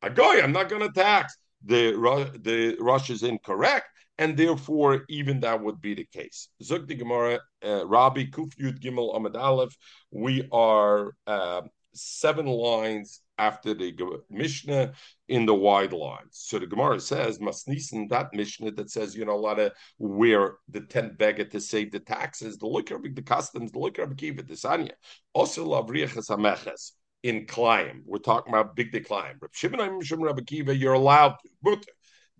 [0.00, 0.40] a guy.
[0.40, 1.36] I'm not going to tax.
[1.66, 1.92] The
[2.42, 3.84] the Rosh is incorrect
[4.18, 6.48] and therefore even that would be the case.
[6.62, 9.76] Zuk the Gemara, uh, Rabbi Kuf Yud Gimel Amad Aleph.
[10.10, 11.62] We are uh,
[11.94, 13.92] seven lines after the
[14.30, 14.92] Mishnah
[15.28, 16.30] in the wide lines.
[16.30, 20.54] So the Gemara says, Masnisen, that Mishnah that says, you know, a lot of where
[20.68, 24.42] the tent beggar to save the taxes, the liquor, the customs, the liquor, the kiva,
[24.42, 24.92] the sanya.
[25.32, 26.92] Also, lavriachas ameches
[27.24, 28.02] in climb.
[28.04, 29.38] We're talking about big decline.
[29.40, 31.80] Rabbi Shimon, you're allowed to.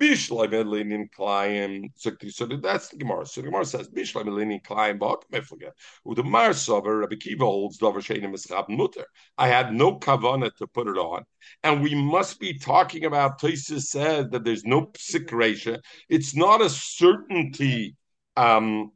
[0.01, 1.91] Bishlam Elinin Klein.
[1.97, 2.11] So
[2.47, 3.27] that's the Gemara.
[3.27, 4.63] So the Gemara says Bishlam Elinin
[4.99, 5.71] Bak Meflaga.
[6.05, 9.07] the Sover Rabbi Kiva holds Dover Sheinim Mischab Mutter.
[9.39, 11.25] I had no kavana to put it on,
[11.63, 13.41] and we must be talking about.
[13.41, 17.97] Tosis said that there's no psik It's not a certainty.
[18.37, 18.91] Um,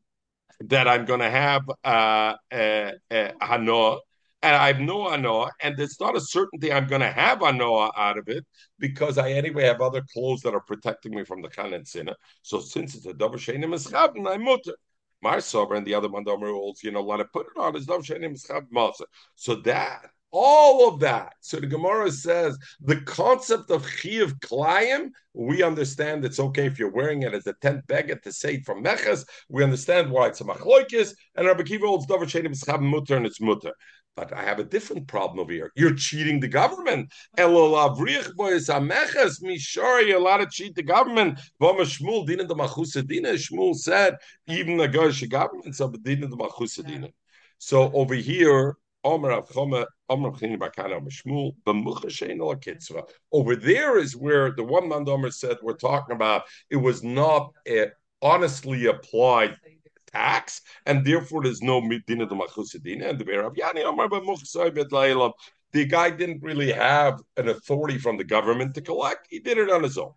[0.60, 4.00] that I'm going to have uh, uh, uh, hanoah,
[4.42, 7.90] and I have no anoah, and it's not a certainty I'm going to have anoah
[7.96, 8.44] out of it
[8.78, 12.14] because I anyway have other clothes that are protecting me from the khan and sinner.
[12.42, 14.74] So since it's a davar shenim eschavn, I'm mutter.
[15.20, 17.86] My sober and the other mandomer rules, you know, let it put it on is
[17.86, 18.92] davar shenim eschavn
[19.34, 21.34] So that all of that.
[21.40, 26.90] So the Gemara says the concept of chiv klayim, we understand it's okay if you're
[26.90, 29.24] wearing it as a tent beggar to say from Meches.
[29.48, 33.26] We understand why it's a machloikis, and Rabbi Kiva holds davar shenim eschavn mutter and
[33.26, 33.72] it's mutter.
[34.18, 35.70] But I have a different problem over here.
[35.76, 37.12] You're cheating the government.
[37.38, 38.02] You're allowed to
[40.50, 41.38] cheat the government.
[41.60, 42.26] Shmuel
[43.76, 44.16] said,
[44.48, 45.98] even the Goyish governments of the
[47.58, 49.30] So over here, over
[53.54, 57.86] there is where the one Mandomer said we're talking about it was not eh,
[58.20, 59.56] honestly applied
[60.12, 63.10] tax, and therefore there's no midina de machusadina.
[63.10, 64.08] And the Rav Yani Amar
[65.72, 69.70] the guy didn't really have an authority from the government to collect; he did it
[69.70, 70.12] on his own.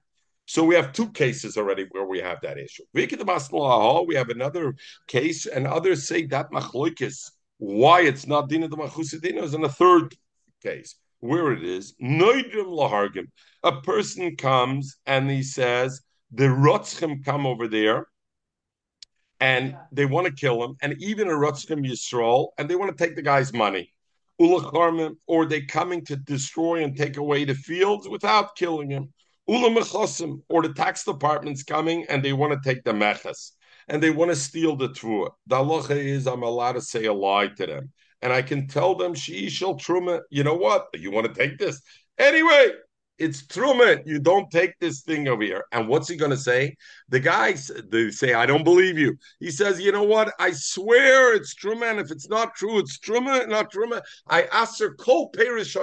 [0.46, 2.84] So we have two cases already where we have that issue.
[2.94, 4.76] We have another
[5.08, 9.70] case, and others say that machloikis, why it's not dina de machusadina, is in a
[9.70, 10.16] third
[10.62, 13.28] case where it is noidim lahargim.
[13.64, 16.02] A person comes and he says
[16.32, 18.08] the rotzchem come over there
[19.42, 23.04] and they want to kill him, and even a Rutzkim Yisrael, and they want to
[23.04, 23.94] take the guy's money.
[24.40, 29.14] Ulacharmim, or they coming to destroy and take away the fields without killing him.
[29.48, 33.52] Ula mechosim, or the tax department's coming and they want to take the mechas
[33.88, 35.32] and they want to steal the trua.
[35.48, 38.96] The halacha is I'm allowed to say a lie to them, and I can tell
[38.96, 40.22] them she shall truma.
[40.30, 40.88] You know what?
[40.94, 41.82] You want to take this
[42.18, 42.72] anyway?
[43.22, 44.02] It's Truman.
[44.04, 45.64] You don't take this thing over here.
[45.72, 46.76] And what's he going to say?
[47.10, 49.16] The guys they say, I don't believe you.
[49.40, 50.34] He says, you know what?
[50.40, 52.00] I swear it's Truman.
[52.00, 54.02] If it's not true, it's Truman, not Truman.
[54.28, 55.76] I ask her, Kol perish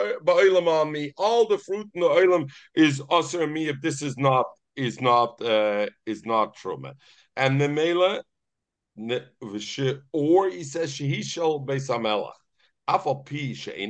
[0.66, 1.12] on me.
[1.16, 5.40] All the fruit in the oilam is usher me if this is not is not
[5.40, 6.94] uh, is not Truman.
[7.37, 8.24] And the Mela,
[10.12, 11.61] or he says, Shehi shall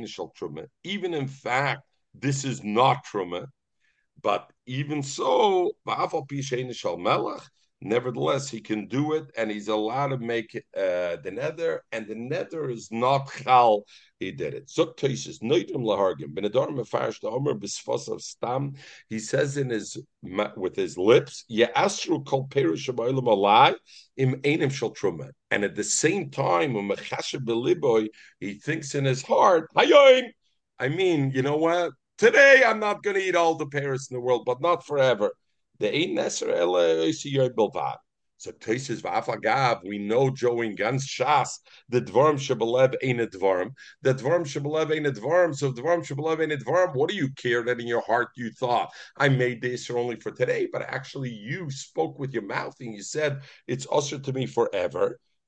[0.05, 0.67] shall Truman.
[0.83, 3.47] Even in fact, this is not truma.
[4.21, 5.71] But even so,
[7.81, 12.15] nevertheless, he can do it, and he's allowed to make uh, the nether, and the
[12.15, 13.85] nether is not chal.
[14.19, 14.69] He did it.
[14.69, 18.73] So Toises noidim lahargim benedar mefarish omer bisfos of stam.
[19.07, 19.97] He says in his
[20.57, 23.75] with his lips, "Ye'asru kol perish abaylam alai
[24.17, 26.91] im einim shel truma." And at the same time, when
[28.39, 30.23] he thinks in his heart, "Hayoim."
[30.81, 31.91] I mean, you know what?
[32.19, 35.31] Today I'm not going to eat all the pears in the world, but not forever.
[35.79, 43.21] Ain't necessarily so Tosis v'afagav, we know Joe in Gans Shas, the Dvarm Shabalev ain't
[43.21, 43.71] a Dvarm.
[44.01, 45.55] The Dvarm Shabalev ain't a Dvarm.
[45.55, 46.93] So Dvarm Shabalev ain't a Dvarm.
[46.93, 50.31] What do you care that in your heart you thought I made this only for
[50.31, 54.45] today, but actually you spoke with your mouth and you said it's usher to me
[54.45, 55.19] forever.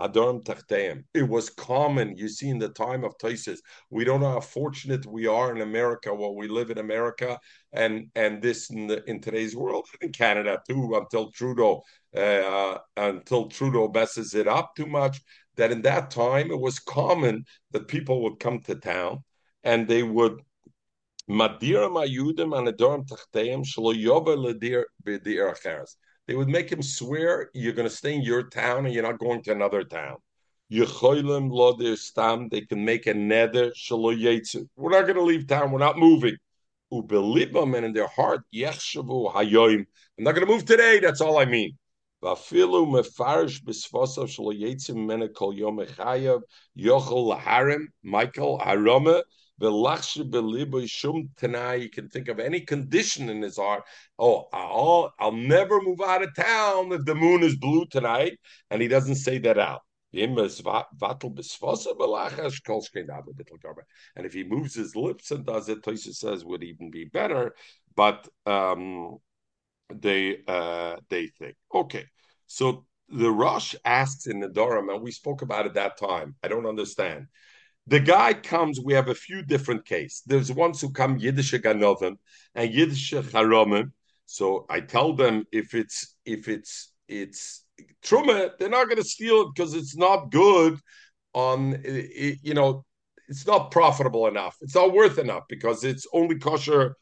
[0.00, 3.58] It was common, you see, in the time of Taisis.
[3.90, 7.38] We don't know how fortunate we are in America while we live in America
[7.72, 11.82] and and this in, the, in today's world, in Canada too, until Trudeau
[12.16, 15.20] uh, until Trudeau messes it up too much.
[15.56, 19.24] That in that time it was common that people would come to town
[19.64, 20.40] and they would
[21.28, 25.96] Madira Mayudim and Adoram Tachteim Shlo Ledir B'dir Acheres.
[26.28, 29.18] They would make him swear you're going to stay in your town and you're not
[29.18, 30.18] going to another town.
[30.68, 30.84] They
[32.60, 33.72] can make a nether
[34.76, 35.72] We're not going to leave town.
[35.72, 36.36] We're not moving.
[36.92, 38.42] Ubelibam and in their heart.
[38.54, 39.86] I'm
[40.18, 41.00] not going to move today.
[41.00, 41.78] That's all I mean.
[48.02, 48.60] Michael
[49.60, 49.70] you
[51.90, 53.82] can think of any condition in his heart.
[54.18, 58.38] Oh, I'll, I'll never move out of town if the moon is blue tonight,
[58.70, 59.82] and he doesn't say that out.
[60.10, 60.38] And
[64.26, 67.54] if he moves his lips and does it, Tosa says would even be better.
[67.94, 69.18] But um,
[69.90, 72.06] they uh, they think okay.
[72.46, 76.36] So the Rosh asks in the Durham, and we spoke about it that time.
[76.42, 77.26] I don't understand.
[77.88, 78.80] The guy comes.
[78.80, 80.22] We have a few different cases.
[80.26, 82.16] There's ones who come Yiddish Ganovim
[82.54, 83.92] and Yiddish Charomim.
[84.26, 87.64] So I tell them if it's if it's it's
[88.04, 90.78] truma, they're not going to steal it because it's not good.
[91.32, 92.84] On you know,
[93.26, 94.56] it's not profitable enough.
[94.60, 96.94] It's not worth enough because it's only kosher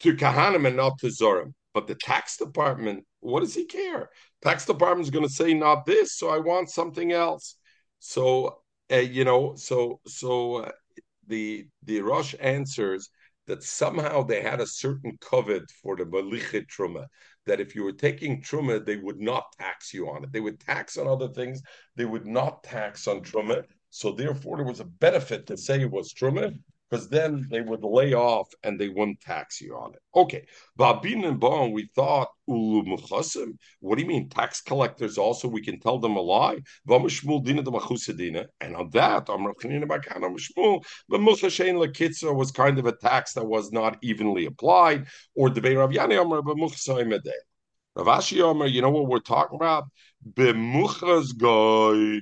[0.00, 1.54] to kahanim and not to zorim.
[1.72, 4.10] But the tax department, what does he care?
[4.42, 7.56] Tax department is going to say not this, so I want something else.
[8.00, 8.58] So
[9.00, 10.70] you know, so so uh,
[11.26, 13.10] the the Rosh answers
[13.46, 17.06] that somehow they had a certain covet for the malichet truma.
[17.46, 20.32] That if you were taking truma, they would not tax you on it.
[20.32, 21.60] They would tax on other things.
[21.96, 23.64] They would not tax on truma.
[23.90, 26.54] So therefore, there was a benefit to say it was truma
[26.90, 30.00] because then they would lay off and they wouldn't tax you on it.
[30.14, 32.96] Okay, Babin and Bon, we thought ulu
[33.80, 35.18] What do you mean tax collectors?
[35.18, 36.60] Also, we can tell them a lie.
[36.88, 39.26] And on that,
[41.08, 41.20] but
[41.76, 45.06] Lakitza was kind of a tax that was not evenly applied.
[45.34, 46.42] Or the Rav Yani Amar
[47.96, 49.84] Rav Ashi Amar, you know what we're talking about?
[50.28, 52.20] Bemuchas guy.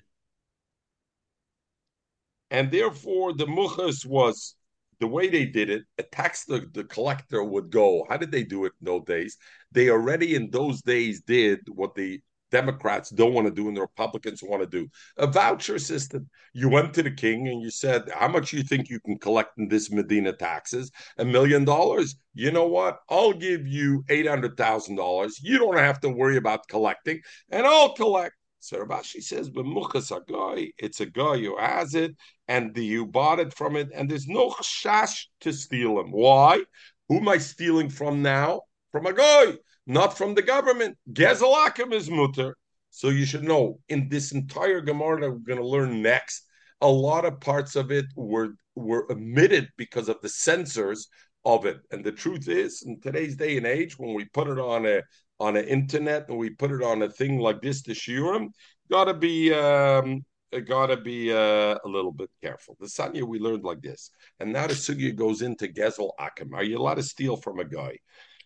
[2.52, 4.56] And therefore, the muchas was
[5.00, 8.06] the way they did it, a tax the, the collector would go.
[8.08, 9.38] How did they do it in those days?
[9.72, 13.80] They already in those days did what the Democrats don't want to do and the
[13.80, 14.86] Republicans want to do.
[15.16, 16.28] A voucher system.
[16.52, 19.56] You went to the king and you said, How much you think you can collect
[19.56, 20.92] in this Medina taxes?
[21.16, 22.16] A million dollars.
[22.34, 22.98] You know what?
[23.08, 25.32] I'll give you $800,000.
[25.40, 28.34] You don't have to worry about collecting, and I'll collect.
[28.62, 32.14] So Rabashi says, "B'muchas a guy, it's a guy who has it,
[32.46, 36.12] and the, you bought it from it, and there's no chash to steal him.
[36.12, 36.62] Why?
[37.08, 38.60] Who am I stealing from now?
[38.92, 39.58] From a guy,
[39.88, 40.96] not from the government.
[41.12, 42.56] Gezalakim is mutter.
[42.90, 46.46] So you should know in this entire Gemara that we're going to learn next,
[46.80, 51.08] a lot of parts of it were were omitted because of the censors
[51.44, 51.78] of it.
[51.90, 55.02] And the truth is, in today's day and age, when we put it on a
[55.40, 58.48] on an internet and we put it on a thing like this to shiurim,
[58.90, 60.24] gotta be um,
[60.66, 62.76] gotta be uh, a little bit careful.
[62.78, 66.54] The sanya we learned like this, and now the sugya goes into gezel akim.
[66.54, 67.98] Are you allowed to steal from a guy?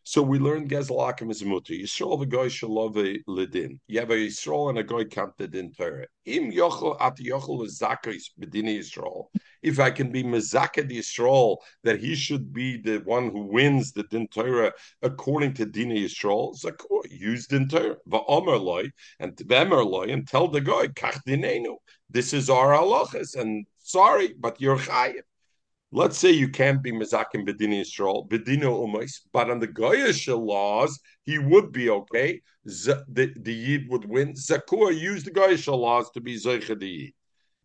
[0.08, 1.72] So we learned Gezel Akim is mutter.
[1.72, 3.80] Yisrael the goy shalove ledin.
[3.88, 6.06] You have a Yisrael and a goy counted in Torah.
[6.24, 9.24] Im yochel at yochel zakis bedini Yisrael.
[9.64, 14.04] If I can be mezaked Yisrael, that he should be the one who wins the
[14.04, 17.96] din Torah according to din Yisrael, zakur use din Torah.
[18.08, 18.88] Va'omer loy
[19.18, 21.78] and v'emer loy and tell the guy kach dinenu.
[22.10, 25.22] This is our halachas and sorry, but you're chayiv.
[25.92, 30.98] Let's say you can't be Mizakim Bedini Yisrael, Bedino Umais, but on the Goyish laws,
[31.22, 32.40] he would be okay.
[32.68, 34.34] Z- the, the Yid would win.
[34.34, 37.12] Zakua used the Goyish laws to be Zoicha the Yid.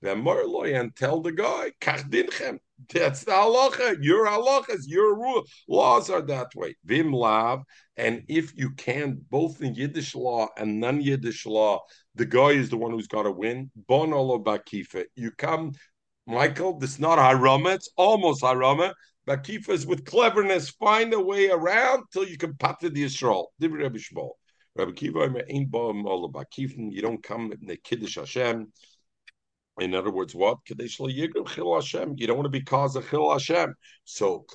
[0.02, 2.60] Then Morloy and tell the guy, Kachdinchem.
[2.92, 3.98] That's the halacha.
[4.02, 6.76] Your halachas, your rule, laws are that way.
[6.86, 7.62] Vim lav,
[7.98, 11.82] and if you can, both in Yiddish law and non-Yiddish law,
[12.16, 13.70] the guy is the one who's got to win.
[13.88, 15.06] Bon olo bakifa.
[15.16, 15.74] You come
[16.28, 18.94] Michael, this is not harama, it's almost harama.
[19.26, 23.48] But Kifas with cleverness find a way around till you can pat the Yisrael.
[24.76, 25.34] Rabbi Kiva,
[26.92, 28.72] you don't come in the Kiddush Hashem.
[29.82, 30.60] In other words, what?
[30.70, 33.74] You don't want to be cause of Chil Hashem.
[34.04, 34.46] So,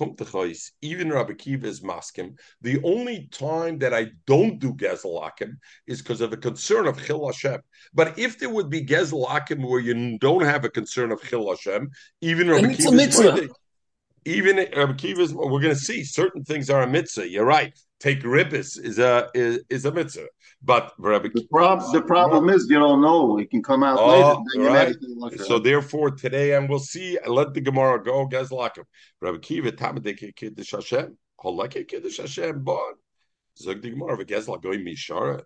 [0.81, 2.37] even Rabbi Kiva is maskim.
[2.61, 7.25] The only time that I don't do Gezelakim is because of a concern of Chil
[7.25, 7.59] Hashem.
[7.93, 11.89] But if there would be Gezelakim where you don't have a concern of Chil Hashem,
[12.21, 13.49] even Rabbi Kiva
[14.27, 17.29] even Rabbi um, Kiva we're going to see certain things are a mitzvah.
[17.29, 17.73] You're right.
[17.99, 20.27] Take ribbis is a is, is a mitzvah.
[20.61, 23.37] But Rabbi the, prob- the problem is you don't know.
[23.39, 24.69] It can come out oh, later.
[24.69, 25.39] Right.
[25.39, 27.17] So therefore, today, and we'll see.
[27.25, 28.27] Let the Gemara go.
[28.27, 28.83] Gazlakim.
[29.21, 31.17] Rabbi Kiva tamadek kiddush Hashem.
[31.39, 32.63] Holake kiddush Hashem.
[32.63, 32.93] Bon.
[33.57, 34.25] Zog the Gemara.
[34.25, 35.41] Gezla goy mishara.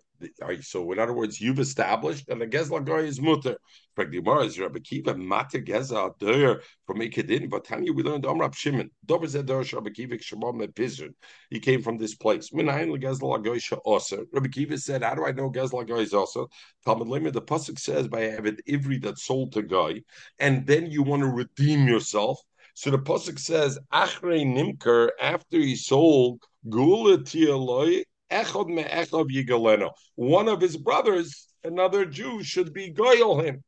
[0.62, 3.56] So in other words, you've established, and the Gezla goy is mutter.
[3.96, 7.50] The Gemara is Rabbi Kiva Gezla der from Ikadin.
[7.50, 8.90] But Tanya we learned Amrab Shimon.
[9.04, 11.14] Dober zeder Rabbi Kiva Shemam Pizrin.
[11.50, 12.50] He came from this place.
[12.50, 14.24] Minayin legezla goy also.
[14.32, 16.48] Rabbi Kiva said, "How do I know Gezla goy is also?"
[16.84, 17.32] Talmud Lema.
[17.32, 20.02] The pasuk says by Avid Ivri that sold to guy,
[20.38, 22.40] and then you want to redeem yourself.
[22.74, 29.90] So the pasuk says, "Achrei nimker." After he sold, gula tialoi echad yigaleno.
[30.14, 33.62] One of his brothers, another Jew, should be goyal him.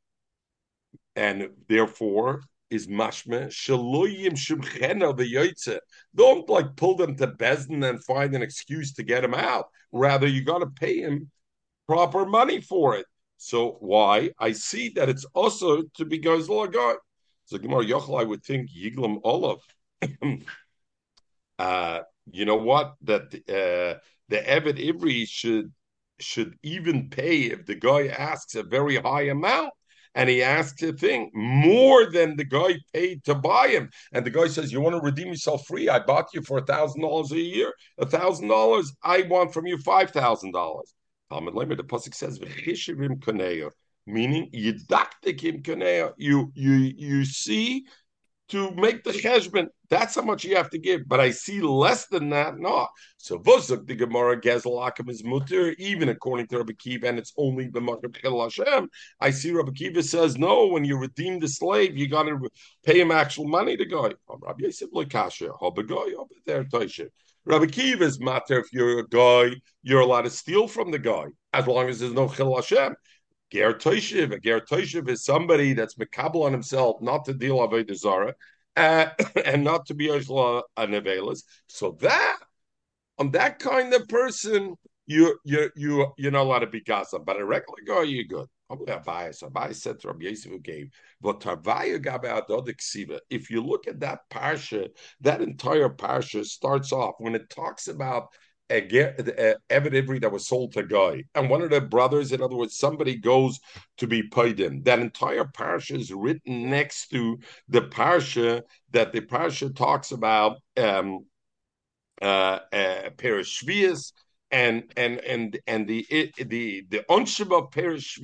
[1.17, 5.79] and therefore is mashme shaloyim shimchena v'yoytze.
[6.15, 9.67] Don't like pull them to Bezdin and find an excuse to get him out.
[9.93, 11.31] Rather, you got to pay him
[11.87, 13.07] proper money for it.
[13.37, 14.31] So why?
[14.39, 16.95] I see that it's also to be goes guy.
[17.47, 19.61] So Gemara Yochel, I would think Yiglam Olav.
[21.59, 22.01] uh,
[22.31, 22.95] you know what?
[23.03, 25.72] That uh, the Evid Ivri should
[26.20, 29.70] should even pay if the guy asks a very high amount
[30.14, 33.91] and he asks a thing more than the guy paid to buy him.
[34.12, 35.89] And the guy says, You want to redeem yourself free?
[35.89, 37.72] I bought you for a thousand dollars a year.
[37.99, 40.95] A thousand dollars, I want from you five thousand dollars.
[41.31, 42.39] Talmud Lemer, the Pasuk says,
[44.07, 47.87] meaning you duck the kim kuneya, you you you see
[48.55, 49.67] to make the cheshbon.
[49.91, 51.09] That's how much you have to give.
[51.09, 52.87] But I see less than that, no.
[53.17, 57.67] So Vosuk the Gemara Gezel is mutter, even according to Rabbi Kiva, and it's only
[57.67, 57.81] the
[58.15, 58.89] Chil Hashem.
[59.21, 60.69] I see Rabbi Kiva says no.
[60.69, 62.49] When you redeem the slave, you got to
[62.85, 63.75] pay him actual money.
[63.75, 65.51] The guy, um, Rabbi Yosef Lokasha,
[66.47, 66.65] there
[67.45, 68.61] Rabbi Kiva's matter.
[68.61, 72.13] If you're a guy, you're allowed to steal from the guy as long as there's
[72.13, 72.95] no Chil Hashem.
[73.53, 74.32] Ger Toishiv.
[74.32, 78.34] A Ger Toishiv is somebody that's Makabal on himself not to deal Avodah Zarah
[78.76, 79.07] uh,
[79.45, 81.42] and not to be Ashla Anevelas.
[81.68, 82.38] So that,
[83.18, 84.74] on that kind of person,
[85.07, 87.24] you you you you're not allowed to be gossip.
[87.24, 88.47] But a regular guy, you're good.
[88.70, 89.42] Abayas.
[89.42, 90.90] Abayas said to Rabbi who gave,
[91.20, 94.88] but Tarvaya Gabe If you look at that parsha,
[95.20, 98.28] that entire parsha starts off when it talks about
[98.71, 102.43] a, a Ivri that was sold to a guy, and one of the brothers, in
[102.43, 103.61] other words, somebody goes
[103.99, 104.83] to be paid in.
[104.83, 107.39] That entire parsha is written next to
[107.69, 108.62] the parsha
[108.93, 111.27] that the parsha talks about um,
[112.23, 113.11] uh, uh,
[114.55, 116.07] and and and and the
[116.39, 118.21] the the onshim of Perish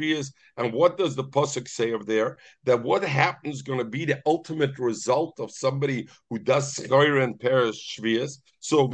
[0.57, 2.39] and what does the pasuk say over there?
[2.65, 7.25] That what happens is going to be the ultimate result of somebody who does schayr
[7.25, 7.99] and Perish
[8.61, 8.87] So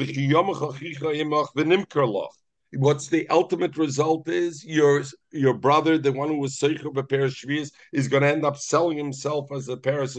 [2.76, 5.02] what's the ultimate result is your
[5.32, 7.36] your brother, the one who was seich of a pair of
[7.92, 10.16] is going to end up selling himself as a pair as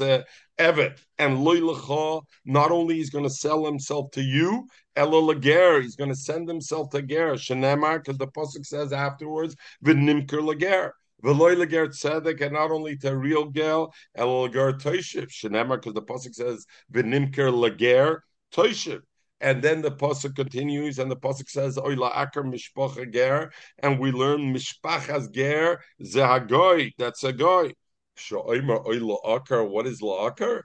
[0.00, 0.24] a
[0.58, 2.22] evet and loylecha.
[2.44, 6.90] Not only is going to sell himself to you, elolager, he's going to send himself
[6.90, 10.92] to ger shenemar because the pasuk says afterwards v'nimker lager.
[11.24, 16.34] V'loy leger tzedek, and not only to real gal, elolager toishiv shenemar because the pasuk
[16.34, 18.20] says v'nimker lager
[18.52, 19.00] toishiv.
[19.46, 24.10] And then the pasuk continues, and the pasuk says, "Oila akar mishpacha ger," and we
[24.10, 26.90] learn mishpachas ger zehagoy.
[26.98, 27.70] That's a goy.
[28.16, 30.62] What is la'akar?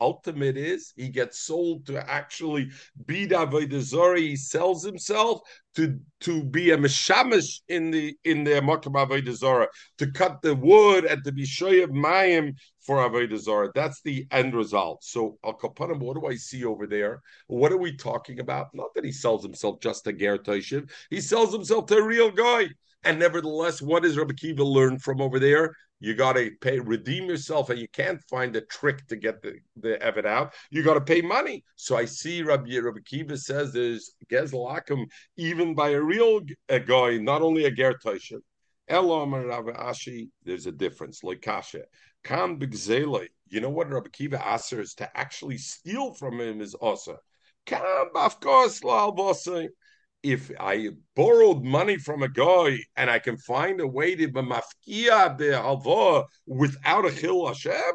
[0.00, 2.70] Ultimate is he gets sold to actually
[3.06, 5.40] be the He sells himself
[5.74, 9.66] to to be a meshamish in the in the makam avodah
[9.98, 15.02] to cut the wood and to be shoy mayim for avodah That's the end result.
[15.02, 17.22] So al kapanim, what do I see over there?
[17.48, 18.68] What are we talking about?
[18.74, 20.38] Not that he sells himself just to ger
[21.10, 22.68] He sells himself to a real guy.
[23.02, 25.74] And nevertheless, what does Rabbi Kiva learn from over there?
[26.00, 29.58] You got to pay, redeem yourself, and you can't find a trick to get the,
[29.76, 30.54] the Evid out.
[30.70, 31.64] You got to pay money.
[31.76, 37.18] So I see Rabbi, Rabbi Kiva says there's Gezlakim even by a real a guy,
[37.18, 38.40] not only a Ger Toshin.
[38.88, 41.22] Elam and Rabbi Ashi, there's a difference.
[41.22, 41.82] Like Kasha.
[42.24, 43.28] Kan Bigzele.
[43.48, 47.18] You know what Rabbi Kiva asks to actually steal from him is also.
[47.66, 47.82] Kan
[48.14, 49.14] Bafkos Lal
[50.22, 54.40] if I borrowed money from a guy and I can find a way to be
[54.40, 57.92] mafkia the halva without a chil Hashem,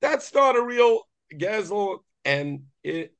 [0.00, 1.02] that's not a real
[1.34, 3.14] gazel, and it,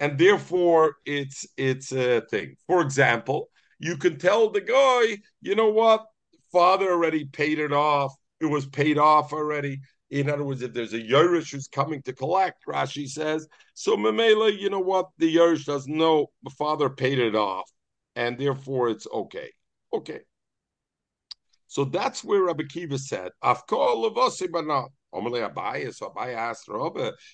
[0.00, 2.56] and therefore it's it's a thing.
[2.66, 3.48] For example,
[3.78, 6.06] you can tell the guy, you know what,
[6.52, 8.14] father already paid it off.
[8.40, 9.80] It was paid off already.
[10.10, 14.56] In other words, if there's a Yerush who's coming to collect, Rashi says, so Mamela,
[14.56, 15.08] you know what?
[15.18, 17.68] The Yerush doesn't know the father paid it off,
[18.14, 19.50] and therefore it's okay.
[19.92, 20.20] Okay.
[21.66, 23.60] So that's where Rabbi Kiva said, Rabbi,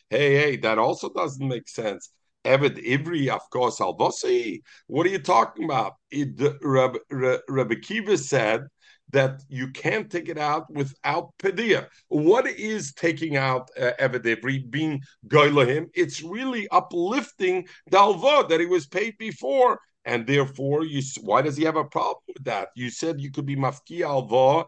[0.08, 2.10] hey, hey, that also doesn't make sense.
[2.44, 4.62] Eved Ivri, of course, Alvosi.
[4.86, 5.94] What are you talking about?
[6.10, 8.66] It, Rabbi Kiva said
[9.12, 11.88] that you can't take it out without pedia.
[12.08, 13.92] What is taking out uh,
[14.70, 15.86] being goylahim?
[15.94, 19.80] It's really uplifting the alva that he was paid before.
[20.04, 22.70] And therefore, you why does he have a problem with that?
[22.74, 24.66] You said you could be mafki alva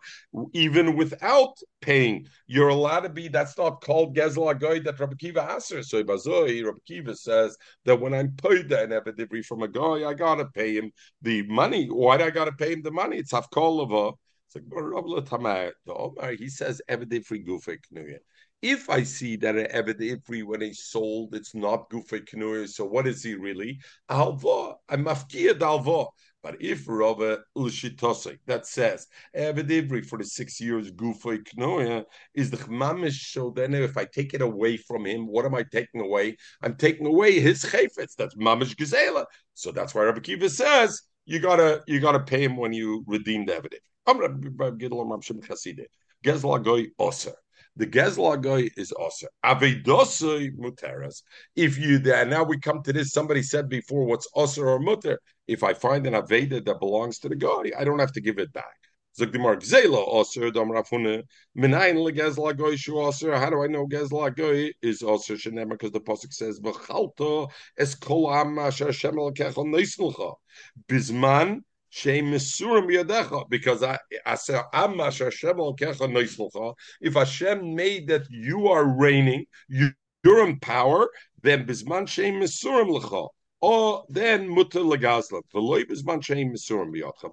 [0.52, 2.28] even without paying.
[2.46, 3.26] You're allowed to be.
[3.26, 5.82] That's not called gezel agoy that Rabbi Kiva answer.
[5.82, 10.14] So Bazoi, Rabbi Kiva says that when I'm paid an evidivri from a guy, I
[10.14, 11.86] gotta pay him the money.
[11.86, 13.16] Why do I gotta pay him the money?
[13.16, 14.14] It's hafkolava
[16.38, 18.18] he says knuya.
[18.62, 22.68] If I see that an evidifri when he's sold, it's not gufe knuya.
[22.68, 23.80] So what is he really?
[24.08, 26.06] I'm mafkiyad alva.
[26.44, 32.58] But if Rava Ulshitosik that says Evidivri for the six years Gufoy Knoya is the
[32.58, 36.36] Chmamish, so then if I take it away from him, what am I taking away?
[36.60, 38.14] I'm taking away his chayfetz.
[38.18, 39.24] That's Mamish Gazela.
[39.54, 43.46] So that's why Rabbi Kiva says you gotta you gotta pay him when you redeem
[43.46, 43.78] the Evidiv.
[44.06, 44.12] The
[47.86, 51.22] Gezla guy is also Avedosoi muteras.
[51.56, 55.16] If you there now we come to this, somebody said before what's osir or muter.
[55.48, 58.38] If I find an Aveda that belongs to the guy, I don't have to give
[58.38, 58.76] it back.
[59.20, 60.52] Osir
[62.92, 63.38] osir.
[63.38, 67.48] How do I know gezla goy is osir shenem because the pasuk says v'chalto
[67.78, 70.34] es asher shemel kechol neisnulcha
[70.88, 71.62] bizman
[73.48, 74.60] because I, I say,
[77.00, 79.90] if Hashem made that you are reigning, you,
[80.24, 81.08] you're in power,
[81.42, 83.28] then bisman shem misurim lecha.
[83.60, 85.40] Or then mutter legazla.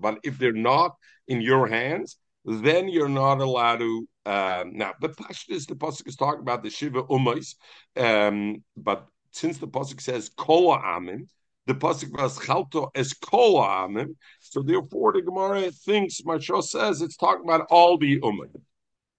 [0.01, 0.95] But if they're not
[1.27, 4.07] in your hands, then you're not allowed to.
[4.25, 7.55] Um, now, the Pashtas, the pasuk is talking about the shiva umais,
[7.97, 11.27] um, but since the pasuk says kol amin,
[11.67, 14.15] the pasuk was chalto es kol amim.
[14.39, 18.49] So therefore, the Gemara thinks Marsha says it's talking about all the ummah.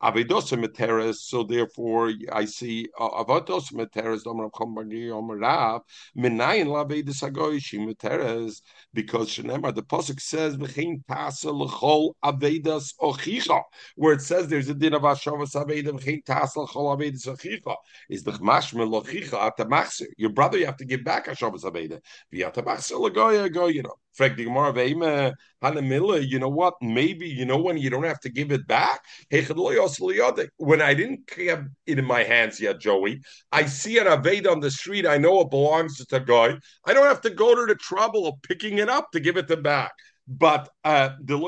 [0.03, 5.83] Avidos Materas, so therefore I see uh, Avados Materas, Domar Chombagi, Omar Rav,
[6.17, 13.63] Minayin Lavedis Agoishi Materas, because Shenemar, the Pasuk says, V'chein Tasa L'chol Avedas Ochicha,
[13.97, 17.77] where it says there's a din of Hashavas Aveda, V'chein Tasa L'chol Avedas Ochicha,
[18.11, 20.07] is the Chmashme L'chicha Atamachser.
[20.17, 22.01] Your brother, you have to give back Hashavas Aveda.
[22.33, 23.71] V'yatamachser L'goya, go,
[24.15, 25.35] Frag the Gemara, V'eime
[26.29, 26.75] you know what?
[26.83, 29.01] Maybe, you know when you don't have to give it back?
[30.57, 33.21] When I didn't have it in my hands yet, Joey,
[33.53, 35.07] I see an Aveda on the street.
[35.07, 36.59] I know it belongs to the guy.
[36.85, 39.47] I don't have to go to the trouble of picking it up to give it
[39.47, 39.93] them back.
[40.27, 41.45] But uh, I'm not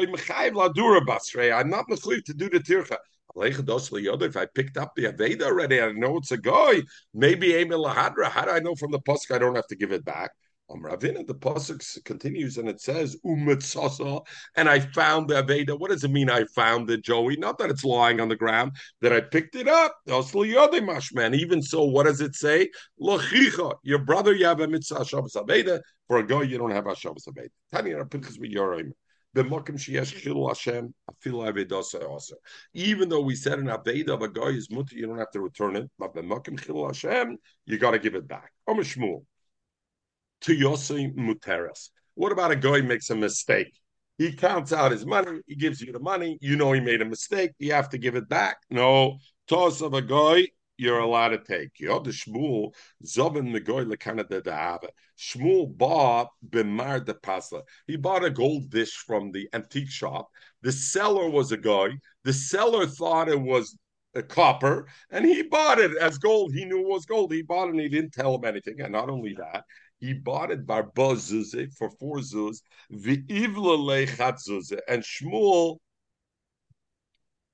[1.88, 2.96] mechuyev to do the tircha.
[3.36, 6.82] If I picked up the Aveda already, I know it's a guy.
[7.12, 8.26] Maybe Emil Lahadra.
[8.26, 10.30] How do I know from the Pusk I don't have to give it back?
[10.70, 14.24] Um, Ravina, the pasuk continues and it says umitzasa,
[14.56, 15.78] and I found the Aveda.
[15.78, 16.30] What does it mean?
[16.30, 17.36] I found it, Joey.
[17.36, 19.94] Not that it's lying on the ground, that I picked it up.
[20.06, 21.34] Man.
[21.34, 22.70] Even so, what does it say?
[23.00, 25.80] Lochicha, your brother, you have a mitzvah Shabbos Aveda.
[26.08, 27.48] For a guy, you don't have a Shabbos Aveda.
[27.70, 28.92] Tanya Pinchas Yorim.
[32.74, 35.40] Even though we said an Aveda of a guy is mutter, you don't have to
[35.40, 35.90] return it.
[35.98, 36.14] But
[37.66, 38.52] you got to give it back.
[40.44, 41.88] To Yossi Muteras.
[42.16, 43.72] What about a guy makes a mistake?
[44.18, 47.06] He counts out his money, he gives you the money, you know he made a
[47.06, 48.58] mistake, you have to give it back.
[48.68, 49.16] No,
[49.48, 51.80] toss of a guy, you're allowed to take.
[51.80, 52.74] Yod Shmuel,
[53.06, 54.88] Zovin Megoy Lekanada Dahava.
[55.18, 57.62] Shmuel bought Bimar de Pasla.
[57.86, 60.28] He bought a gold dish from the antique shop.
[60.60, 61.92] The seller was a guy.
[62.24, 63.78] The seller thought it was
[64.14, 66.52] a copper, and he bought it as gold.
[66.54, 67.32] He knew it was gold.
[67.32, 68.80] He bought it and he didn't tell him anything.
[68.80, 69.64] And not only that,
[70.04, 72.60] he bought it barba zuze for four zuz,
[72.92, 75.78] v'ivla and Shmuel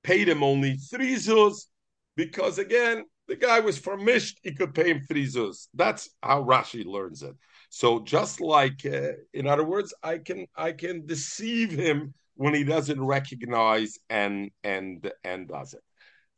[0.03, 1.67] paid him only three zuz
[2.15, 5.67] because again the guy was from famished; he could pay him three zuz.
[5.73, 7.35] That's how Rashi learns it.
[7.69, 12.65] So just like, uh, in other words, I can I can deceive him when he
[12.65, 15.83] doesn't recognize and and and does it.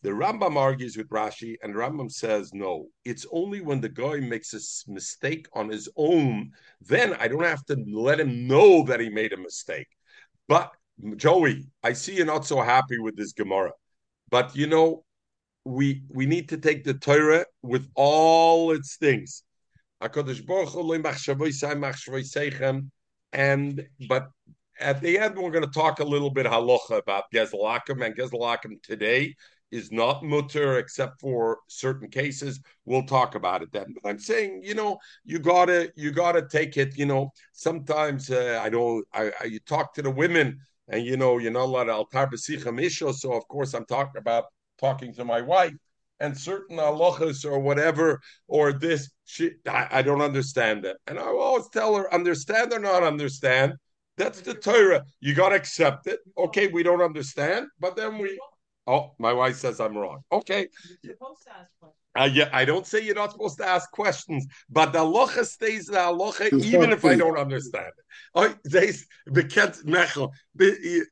[0.04, 4.54] The Rambam argues with Rashi, and Rambam says, no, it's only when the guy makes
[4.54, 6.52] a mistake on his own,
[6.82, 9.88] then I don't have to let him know that he made a mistake.
[10.50, 10.74] But
[11.16, 13.72] Joey, I see you're not so happy with this Gemara.
[14.30, 15.06] But you know,
[15.64, 19.44] we we need to take the Torah with all its things.
[20.02, 20.12] And
[24.10, 24.30] but
[24.80, 28.84] at the end, we're going to talk a little bit halacha about Gezalakim and Gezalakim
[28.84, 29.36] today
[29.74, 32.60] is not mutter except for certain cases.
[32.86, 33.94] We'll talk about it then.
[33.94, 36.98] But I'm saying, you know, you gotta you gotta take it.
[36.98, 40.60] You know, sometimes uh, I know I, I, you talk to the women,
[40.90, 44.46] and you know you're not allowed to altar b'sicha So of course I'm talking about
[44.80, 45.74] talking to my wife
[46.20, 49.10] and certain halachas or whatever or this.
[49.26, 53.74] She I, I don't understand it, and I always tell her understand or not understand.
[54.18, 55.04] That's the Torah.
[55.22, 56.20] You got to accept it.
[56.38, 58.40] Okay, we don't understand, but then we
[58.86, 60.22] Oh, my wife says I'm wrong.
[60.32, 60.68] Okay.
[62.16, 65.88] Uh, yeah, I don't say you're not supposed to ask questions, but the halacha stays
[65.88, 68.06] the halacha, even if I don't understand it.
[68.36, 68.92] Oh, they
[69.28, 70.32] mechel.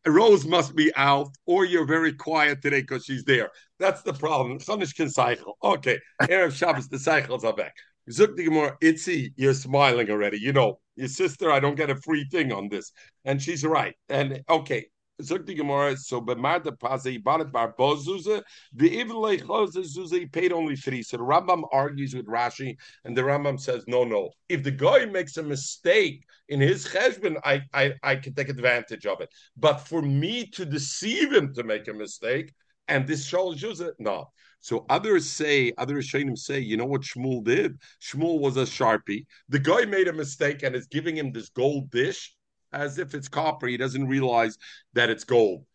[0.06, 3.50] Rose must be out, or you're very quiet today because she's there.
[3.80, 4.60] That's the problem.
[4.60, 5.58] Chanish can cycle.
[5.64, 7.74] Okay, Erev Shabbos, the cycles are back.
[8.12, 10.38] Zuk the Gemara, Itzi, you're smiling already.
[10.38, 12.92] You know, your sister, I don't get a free thing on this.
[13.26, 13.96] And she's right.
[14.10, 14.88] And okay,
[15.22, 18.44] Zuk the Gemara, so Bemar the Paze, he bought it bar Bozuza,
[18.74, 21.04] the Evil Zuza, he paid only three.
[21.04, 24.32] So the Rambam argues with Rashi, and the Rambam says, no, no.
[24.50, 29.06] If the guy makes a mistake in his cheshbon, I, I, I can take advantage
[29.06, 29.30] of it.
[29.58, 32.54] But for me to deceive him to make a mistake,
[32.88, 34.32] and this Zuzah, no.
[34.60, 37.80] So others say, other Rishonim say, you know what Shmuel did?
[38.00, 39.26] Shmuel was a sharpie.
[39.50, 42.36] The guy made a mistake and is giving him this gold dish
[42.74, 43.68] as if it's copper.
[43.68, 44.58] He doesn't realize
[44.94, 45.66] that it's gold.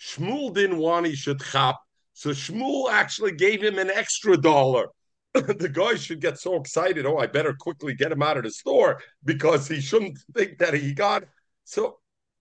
[0.00, 1.80] Shmuel didn't want he should chop,
[2.14, 4.88] so Shmuel actually gave him an extra dollar.
[5.34, 7.06] the guy should get so excited.
[7.06, 10.74] Oh, I better quickly get him out of the store because he shouldn't think that
[10.74, 11.24] he got.
[11.64, 11.98] So,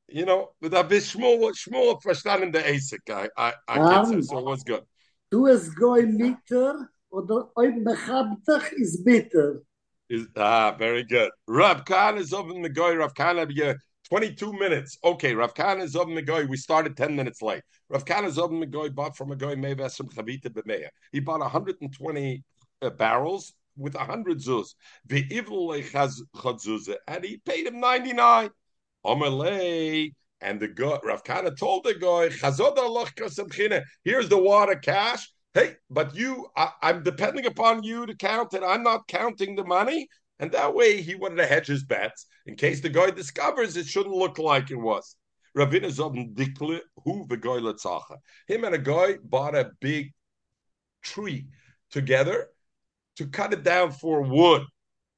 [0.08, 3.10] you know, with a bit Shmuel, Shmuel verstanden the ASIC.
[3.10, 4.84] I, I, I um, say, so it was good.
[5.30, 9.62] Du es goy liter oder oi bechabtach is bitter.
[10.10, 11.30] Is ah very good.
[11.48, 12.94] Rav Khan is in the guy.
[12.94, 13.76] Rav have you
[14.10, 14.98] 22 minutes.
[15.04, 16.44] Okay, Rav Khan is the guy.
[16.46, 17.62] We started 10 minutes late.
[17.90, 18.90] Rav Khan is in the guy.
[18.90, 20.88] Bought from a guy Mevesim Chavita B'meya.
[21.12, 22.44] He bought 120
[22.82, 24.74] uh, barrels with 100 zuz.
[25.06, 25.72] The evil
[27.08, 28.50] and he paid him 99.
[29.06, 30.14] Omalei.
[30.42, 32.30] And the guy, Rav Kana told the guy,
[34.04, 35.30] here's the water cash.
[35.54, 38.64] Hey, but you, I, am depending upon you to count it.
[38.64, 40.08] I'm not counting the money.
[40.40, 43.88] And that way he wanted to hedge his bets in case the guy discovers it
[43.88, 45.16] shouldn't look like it was.
[45.58, 48.18] Ravina Zobn Dikle, who the guy letzacha.
[48.48, 50.14] Him and a guy bought a big
[51.02, 51.48] tree
[51.92, 52.48] together
[53.18, 54.64] to cut it down for wood.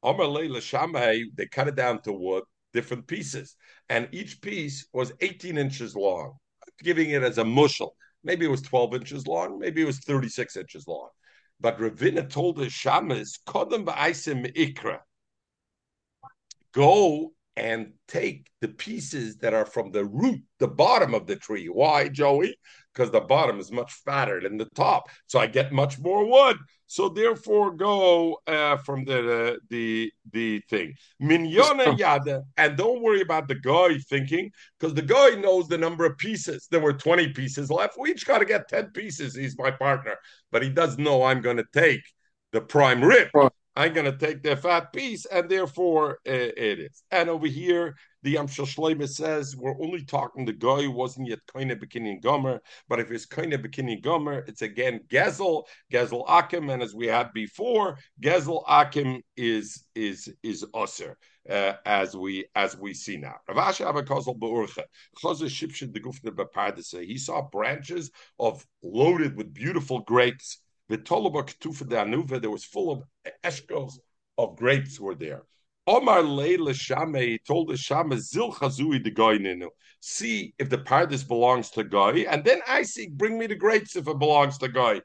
[0.04, 3.56] They cut it down to wood different pieces.
[3.90, 6.38] And each piece was 18 inches long,
[6.82, 7.92] giving it as a mushel.
[8.24, 11.10] Maybe it was 12 inches long, maybe it was 36 inches long.
[11.60, 15.00] But Ravina told his shamas, Kodem ba'aisim ikra.
[16.74, 21.68] Go and take the pieces that are from the root, the bottom of the tree.
[21.68, 22.56] Why, Joey?
[22.94, 25.10] Because the bottom is much fatter than the top.
[25.28, 26.58] So I get much more wood.
[26.88, 30.94] So therefore, go uh, from the the the thing.
[31.22, 36.06] Minyona yada, and don't worry about the guy thinking, because the guy knows the number
[36.06, 36.68] of pieces.
[36.70, 37.96] There were twenty pieces left.
[37.98, 39.36] We each got to get ten pieces.
[39.36, 40.16] He's my partner,
[40.52, 42.02] but he does know I'm going to take
[42.52, 43.30] the prime rib.
[43.82, 47.02] I'm going to take the fat piece, and therefore uh, it is.
[47.10, 51.40] And over here, the Yamshel Shloime says we're only talking the guy who wasn't yet
[51.52, 56.26] kind of beginning gomer, but if it's kind of beginning gomer, it's again Gezel, Gezel
[56.28, 61.18] Akim, and as we had before, Gezel Akim is is is usher.
[61.50, 63.34] Uh, as we as we see now.
[67.08, 70.60] He saw branches of loaded with beautiful grapes
[70.98, 73.04] there was full of
[73.44, 73.94] eshkos
[74.38, 75.44] of grapes were there.
[75.88, 79.68] Omar Leila Shame told the Shama Zil Chazui the guy ninu.
[80.00, 83.96] See if the paradise belongs to guy, and then I see bring me the grapes
[83.96, 85.02] if it belongs to guy.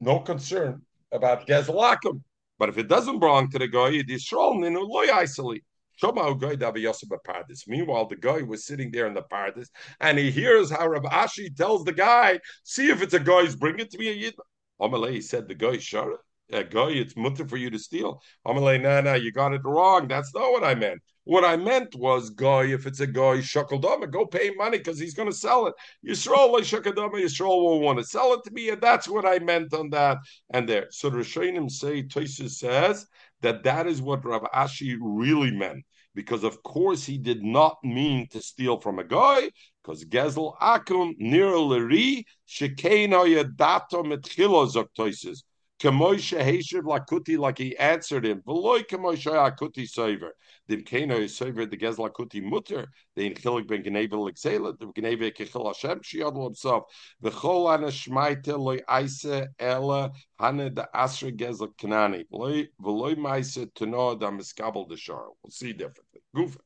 [0.00, 2.22] No concern about Gezalakim.
[2.58, 5.64] But if it doesn't belong to the guy, it is Yisrael ninu loy isolate.
[6.02, 11.54] Meanwhile, the guy was sitting there in the paradise, and he hears how Rav Ashi
[11.54, 14.32] tells the guy, "See if it's a guy's, bring it to me."
[14.80, 16.08] Amalei said, the guy, shut
[16.52, 18.22] a guy, it's mutter for you to steal.
[18.46, 20.08] Amalei, no, no, you got it wrong.
[20.08, 21.00] That's not what I meant.
[21.24, 25.14] What I meant was, guy, if it's a guy, shakaldama, go pay money because he's
[25.14, 25.74] going to sell it.
[26.06, 29.38] Yisrael, like shakaldama, Yisrael will want to sell it to me, and that's what I
[29.38, 30.18] meant on that.
[30.52, 30.86] And there.
[30.90, 33.06] So the Rishonim say, Tosis says
[33.42, 38.26] that that is what Rav Ashi really meant because of course he did not mean
[38.28, 39.50] to steal from a guy,
[39.82, 45.42] because Gezel Akum near Leri Shekena Yadato Metchilo Zoktoises.
[45.80, 50.32] Kamoisha Heshiv Lakuti, like he answered him, Veloy Kamoisha Akuti Sover.
[50.68, 55.34] The Keno is Sover, the Gezel Akuti Mutter, the Inchilik ben Genevel Exela, the Geneve
[55.34, 56.84] Kechil Hashem, Shiadl himself,
[57.22, 64.20] the Chol Ana Shmaite Loy Aise Ela Hane the Asra Gezel Kanani, Veloy Maise Tano
[64.20, 65.28] da Miskabel de Shar.
[65.42, 66.20] We'll see differently.
[66.34, 66.58] Goof.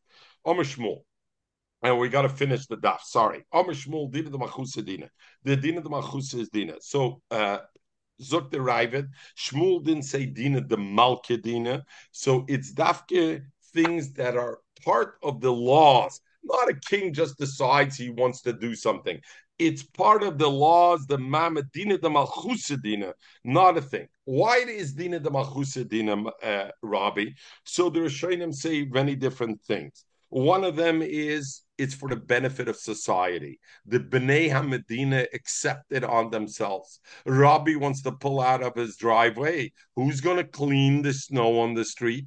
[0.45, 1.03] Omer Shmuel.
[1.85, 3.03] And we got to finish the daf.
[3.03, 3.45] Sorry.
[3.53, 5.11] Amr Shmuel, Dina the Machusa Dina.
[5.45, 6.74] The Dina the Machusa is Dina.
[6.80, 7.59] So, uh,
[8.22, 11.85] Zuk the Ravid, Shmuel didn't say Dina the Malka Dina.
[12.12, 16.20] So it's dafke things that are part of the laws.
[16.43, 19.20] Not a king just decides he wants to do something.
[19.59, 23.12] it's part of the laws, the Mamadina, the Malchusadina,
[23.45, 24.09] not a thing.
[24.24, 27.26] Why is Dina the Malchusadina, uh, Rabbi?
[27.64, 30.05] So the Rishonim say many different things.
[30.30, 33.59] One of them is it's for the benefit of society.
[33.87, 37.01] The Bnei Hamedina accepted on themselves.
[37.27, 39.72] Rabbi wants to pull out of his driveway.
[39.97, 42.27] Who's going to clean the snow on the street?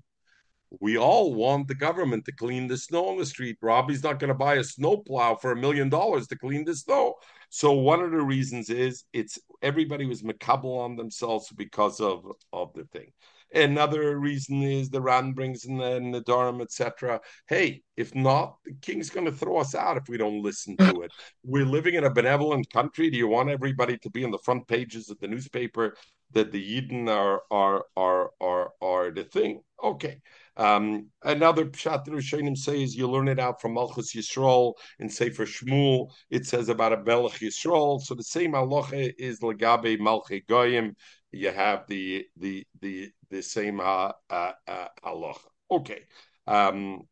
[0.81, 3.57] We all want the government to clean the snow on the street.
[3.61, 7.15] Robbie's not going to buy a snowplow for a million dollars to clean the snow.
[7.49, 12.73] So one of the reasons is it's everybody was makabel on themselves because of of
[12.73, 13.13] the thing.
[13.53, 17.21] Another reason is the Ran brings in the, in the Durham, etc.
[17.47, 21.01] Hey, if not, the king's going to throw us out if we don't listen to
[21.01, 21.11] it.
[21.43, 23.09] We're living in a benevolent country.
[23.09, 25.95] Do you want everybody to be on the front pages of the newspaper
[26.31, 29.61] that the Yidden are are are are are the thing?
[29.83, 30.19] Okay.
[30.57, 35.45] Um, another pshat the Rishonim says you learn it out from Malchus Yisrael in Sefer
[35.45, 36.09] Shmuel.
[36.31, 38.01] It says about a Melech Yisrael.
[38.01, 40.95] So the same halacha is legabe Malche Goyim.
[41.31, 45.47] You have the the the the same uh, uh, uh, halacha.
[45.69, 46.01] Okay.
[46.45, 47.07] Um,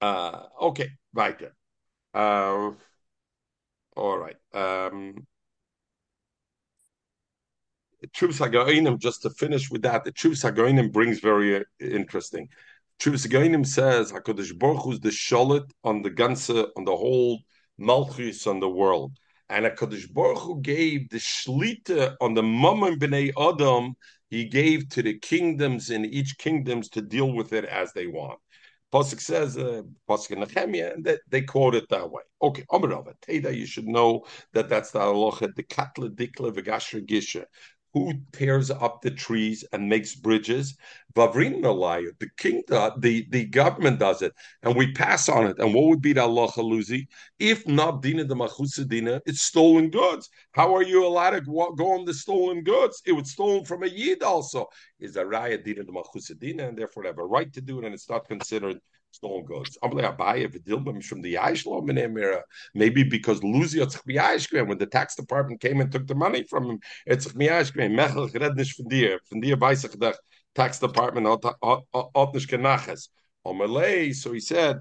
[0.00, 0.90] uh, okay.
[1.14, 1.40] Right.
[2.14, 2.70] Uh,
[3.96, 4.36] all right.
[4.54, 5.26] Um,
[8.12, 12.48] True Haga'inim, just to finish with that, the True Haga'inim brings very uh, interesting.
[12.98, 17.40] True Haga'inim says Hakadosh Baruch Hu is the shalit on the ganze, on the whole
[17.78, 19.12] malchus on the world,
[19.52, 23.94] and Hakadosh Baruch Hu gave the shlita on the Mammon b'nei Adam.
[24.30, 28.38] He gave to the kingdoms in each kingdoms to deal with it as they want.
[28.90, 32.22] Pasuk says, uh, Pasuk Nehemiah, and they, they quote it that way.
[32.40, 34.24] Okay, Omerava, Teda, you should know
[34.54, 37.44] that that's the halacha, the katla dikla v'gashra gisha
[37.94, 40.76] who tears up the trees and makes bridges?
[41.14, 44.32] Vavrin the king, the, the government does it,
[44.62, 45.58] and we pass on it.
[45.58, 47.06] And what would be the Allah Luzi?
[47.38, 50.30] If not Dina the Machusa Dina, it's stolen goods.
[50.52, 53.02] How are you allowed to go on the stolen goods?
[53.04, 54.68] It was stolen from a Yid also.
[54.98, 57.84] Is a Raya Dina the Machusa Dina, and therefore have a right to do it,
[57.84, 58.80] and it's not considered
[59.12, 59.78] stolen goods.
[59.82, 62.40] Like ah, from the uh,
[62.74, 67.26] Maybe because Luzi when the tax department came and took the money from him, it's
[70.54, 71.26] tax department
[74.12, 74.80] so he said.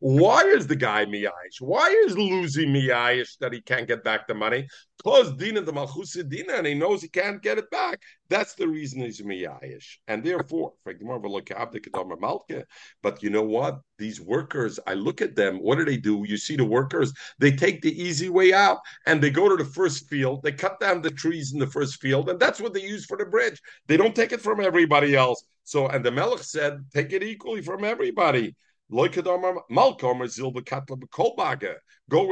[0.00, 1.60] Why is the guy miyayish?
[1.60, 4.66] Why is losing miyayish that he can't get back the money?
[4.98, 8.02] Because dina the machusidina, and he knows he can't get it back.
[8.28, 9.98] That's the reason he's miyayish.
[10.08, 11.00] And therefore, but
[13.22, 13.80] you know what?
[13.96, 16.24] These workers, I look at them, what do they do?
[16.26, 19.70] You see the workers, they take the easy way out and they go to the
[19.70, 22.82] first field, they cut down the trees in the first field, and that's what they
[22.82, 23.60] use for the bridge.
[23.86, 25.44] They don't take it from everybody else.
[25.62, 28.56] So, and the Melech said, take it equally from everybody.
[28.90, 29.04] Go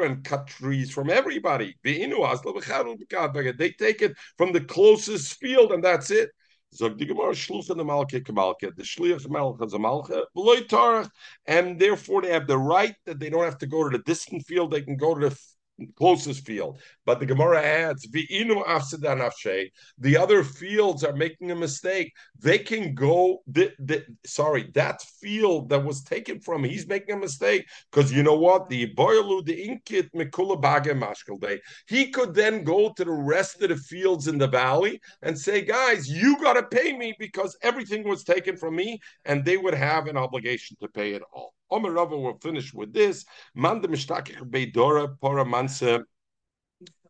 [0.03, 1.75] and cut trees from everybody.
[1.85, 1.99] They
[3.79, 6.31] take it from the closest field, and that's it.
[11.47, 14.47] And therefore they have the right that they don't have to go to the distant
[14.47, 14.71] field.
[14.71, 15.39] They can go to the
[15.97, 16.79] closest field.
[17.05, 18.07] But the Gemara adds,
[19.99, 22.12] the other fields are making a mistake.
[22.39, 27.18] They can go, the, the, sorry, that field that was taken from, he's making a
[27.18, 27.66] mistake.
[27.91, 28.68] Because you know what?
[28.68, 33.77] The Boyalu, the Inkit, Mikula Bage he could then go to the rest of the
[33.77, 38.24] fields in the valley and say, guys, you got to pay me because everything was
[38.24, 39.01] taken from me.
[39.24, 41.56] And they would have an obligation to pay it all.
[41.71, 43.25] Omer Rava will finish with this.
[43.55, 46.05] Man de mishtakich beidora pora manse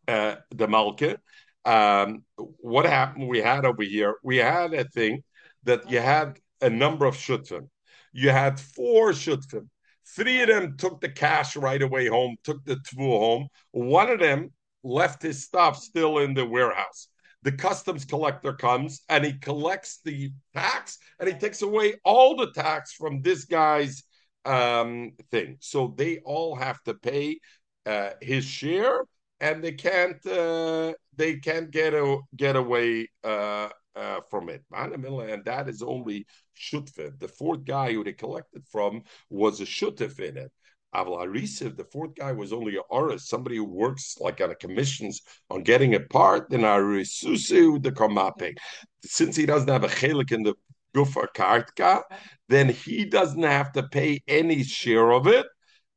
[0.07, 1.17] uh, the malke.
[1.65, 3.27] Um, what happened?
[3.27, 4.15] We had over here.
[4.23, 5.23] We had a thing
[5.63, 7.69] that you had a number of shutfim.
[8.13, 9.67] You had four shutfim.
[10.15, 13.47] Three of them took the cash right away home, took the tvu home.
[13.71, 14.51] One of them
[14.83, 17.09] left his stuff still in the warehouse.
[17.43, 22.51] The customs collector comes and he collects the tax and he takes away all the
[22.51, 24.03] tax from this guy's
[24.47, 25.57] um, thing.
[25.59, 27.39] So they all have to pay
[27.85, 29.01] uh, his share,
[29.39, 34.63] and they can't uh, they can't get a, get away uh, uh, from it.
[34.73, 36.25] And that is only
[36.55, 37.19] shutfin.
[37.19, 40.51] The fourth guy who they collected from was a shutf in it.
[40.95, 44.55] Aval Arisiv, the fourth guy was only a oris, somebody who works like on a
[44.55, 46.49] commissions on getting a part.
[46.49, 48.57] Then Arisusu the Kamapik.
[49.03, 50.55] Since he doesn't have a chelik in the
[50.95, 52.03] Gufa Kartka,
[52.49, 55.45] then he doesn't have to pay any share of it,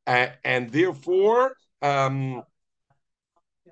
[0.07, 2.43] uh, and therefore, um,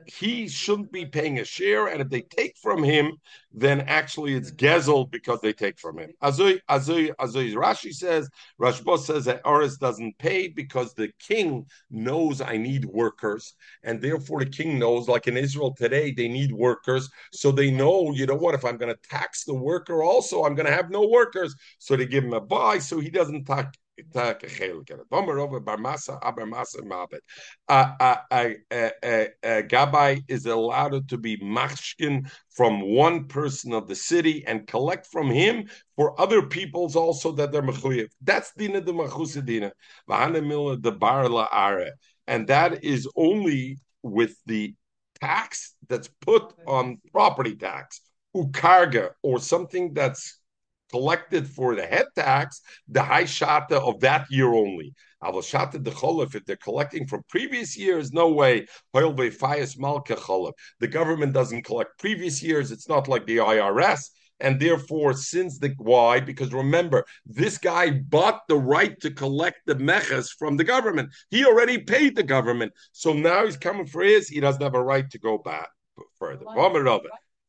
[0.06, 3.14] he shouldn't be paying a share, and if they take from him,
[3.52, 6.12] then actually it's gezel because they take from him.
[6.22, 7.54] Azui, Azui, Azui.
[7.54, 8.30] Rashi says,
[8.62, 14.40] Rashba says that Aris doesn't pay because the king knows I need workers, and therefore
[14.40, 18.36] the king knows, like in Israel today, they need workers, so they know, you know
[18.36, 21.56] what, if I'm going to tax the worker also, I'm going to have no workers,
[21.80, 23.46] so they give him a buy, so he doesn't
[24.14, 24.44] tax
[29.70, 35.30] Gabbai is allowed to be machskin from one person of the city and collect from
[35.30, 38.10] him for other peoples also that they're mechuyev.
[38.22, 39.72] That's dina de machusadina.
[40.10, 41.86] V'hanamila de bar are,
[42.28, 44.74] and that is only with the
[45.22, 48.02] tax that's put on property tax,
[48.36, 50.39] ukarga, or something that's
[50.92, 54.94] collected for the head tax, the high shata of that year only.
[55.24, 58.66] Aval shata the cholif, if they're collecting from previous years, no way.
[58.94, 62.72] The government doesn't collect previous years.
[62.72, 64.10] It's not like the IRS.
[64.42, 66.22] And therefore, since the why?
[66.22, 71.10] Because remember, this guy bought the right to collect the meches from the government.
[71.30, 74.30] He already paid the government, so now he's coming for his.
[74.30, 75.68] He doesn't have a right to go back
[76.18, 76.46] further.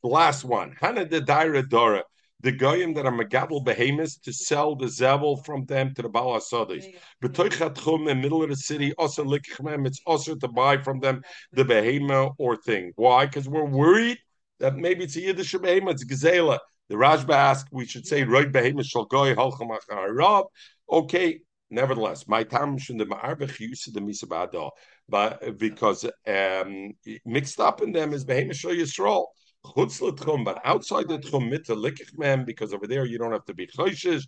[0.03, 2.03] The last one, Hana de Daira Dora
[2.43, 6.39] the goyim that are megadol behemoths to sell the zevel from them to the Baal
[6.39, 6.87] Asadis.
[7.23, 11.23] B'toichatchum in the middle of the city, also likichmem, it's also to buy from them
[11.53, 12.93] the behemoth or thing.
[12.97, 13.27] Why?
[13.27, 14.19] Because we're worried
[14.59, 16.59] that maybe it's a Yiddish behemoth, it's gazela.
[16.89, 20.47] The Rashba asked, we should say, right behemoth shall goy halcham acharav.
[20.91, 24.71] Okay, nevertheless, my time should the ma'arbech use the misabada,
[25.09, 26.93] but because um,
[27.25, 29.27] mixed up in them is behemoth shall yisrael.
[29.63, 34.27] But outside the tchum mit mem because over there you don't have to be choishes.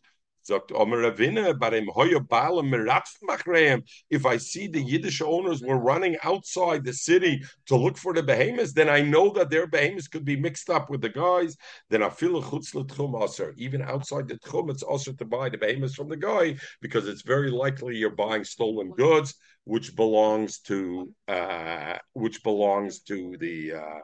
[4.11, 8.25] If I see the Yiddish owners were running outside the city to look for the
[8.25, 11.57] behemoths, then I know that their behemoths could be mixed up with the guys.
[11.91, 13.55] Then I feel a tchum aser.
[13.57, 17.23] Even outside the tchum, it's also to buy the behemoths from the guy because it's
[17.23, 23.75] very likely you're buying stolen goods, which belongs to uh, which belongs to the.
[23.75, 24.01] Uh,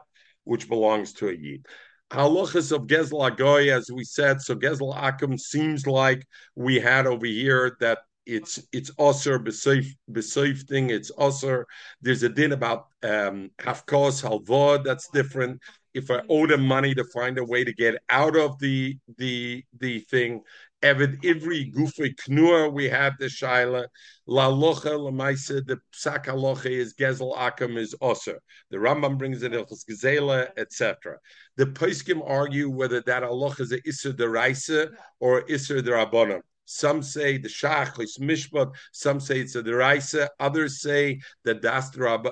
[0.49, 1.65] which belongs to a Yid.
[2.11, 6.25] Halachas of Gezel Agoy, as we said, so Gezel Akum seems like
[6.55, 10.89] we had over here that it's it's besafe besafe thing.
[10.89, 11.63] It's also
[12.01, 15.61] there's a din about um hafkos halvod that's different.
[15.93, 19.63] If I owe them money to find a way to get out of the the
[19.79, 20.41] the thing,
[20.81, 23.85] Evid Ivri Gufi Knur, we have the Shaila.
[24.25, 28.37] La Locha Lamaisa, the Psak Alocha is Gezel Akam is Osir.
[28.69, 31.17] The Rambam brings it Ilchus Gezela, etc.
[31.57, 36.41] The Poskim argue whether that Alocha is a Isser de Raisa or Isser de Rabbanim.
[36.71, 41.97] Some say the Shach is Mishpat, some say it's a Deraisa, others say that Das
[41.97, 42.29] uh, uh,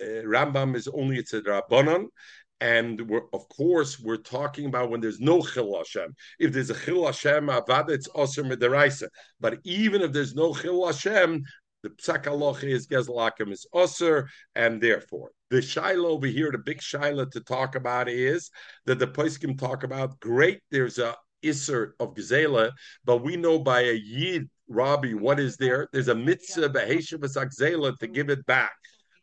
[0.00, 2.06] Rambam is only it's a Rabbanon,
[2.60, 6.14] and we're, of course, we're talking about when there's no Chil Hashem.
[6.38, 9.08] If there's a Chil Hashem, Avada, it's Osir Midaraisa.
[9.40, 11.44] But even if there's no Chil Hashem,
[11.82, 15.30] the Psak Aloch is Gezlakim is Osir, and therefore.
[15.50, 18.50] The Shiloh over here, the big Shiloh to talk about is
[18.86, 22.72] that the Paiskim talk about great, there's a Isser of Gezela,
[23.04, 25.88] but we know by a Yid, Rabbi, what is there?
[25.92, 28.12] There's a mitzvah, Beheshav to mm-hmm.
[28.12, 28.72] give it back.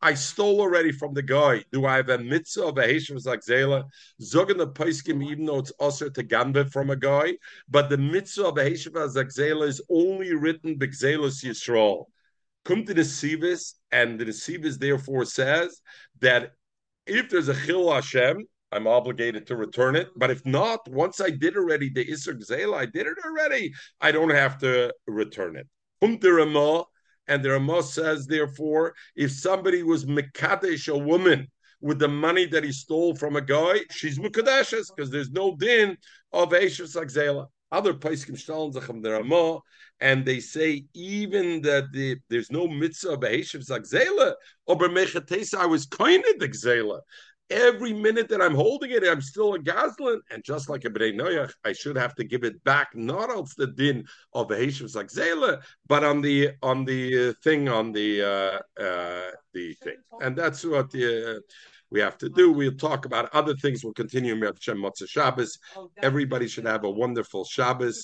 [0.04, 1.64] I stole already from the guy.
[1.72, 3.86] Do I have a mitzvah of a Hashem Zagzela?
[4.22, 7.38] Zogan the Paiskim, even though it's also to gambe from a guy,
[7.70, 12.08] but the mitzvah of a Hashem Zagzela is only written B'Gzelos Yisrael.
[12.66, 15.80] Come to the Sivis, and the Sivis therefore says
[16.20, 16.52] that
[17.08, 20.10] if there's a Chil Hashem, I'm obligated to return it.
[20.18, 24.12] But if not, once I did already the Isser Gzela, I did it already, I
[24.12, 25.68] don't have to return it.
[26.02, 26.84] Ramah,
[27.28, 31.48] and the Ramah says, therefore, if somebody was Mekadesh, a woman,
[31.84, 35.98] with the money that he stole from a guy, she's Mukadeshes, because there's no din
[36.32, 37.48] of Eshes Akzela.
[37.74, 39.60] Other Paiskim Shalom Zachem the
[40.00, 44.34] and they say even that the, there's no mitzvah of Eshes Akzela,
[44.66, 44.78] or
[45.60, 47.02] I was kind of the Gzela
[47.50, 50.22] every minute that I'm holding it, I'm still a Goslin.
[50.32, 53.46] And just like a Bnei Noach, I should have to give it back, not on
[53.58, 58.82] the din of the Heshem Zagzela, but on the on the thing on the uh,
[58.82, 59.98] uh, the thing.
[60.22, 61.38] And that's what the.
[61.38, 61.40] Uh,
[61.94, 62.52] we have to do.
[62.52, 63.84] We'll talk about other things.
[63.84, 65.60] We'll continue Shem Motzah Shabbos.
[66.02, 68.04] Everybody should have a wonderful Shabbos.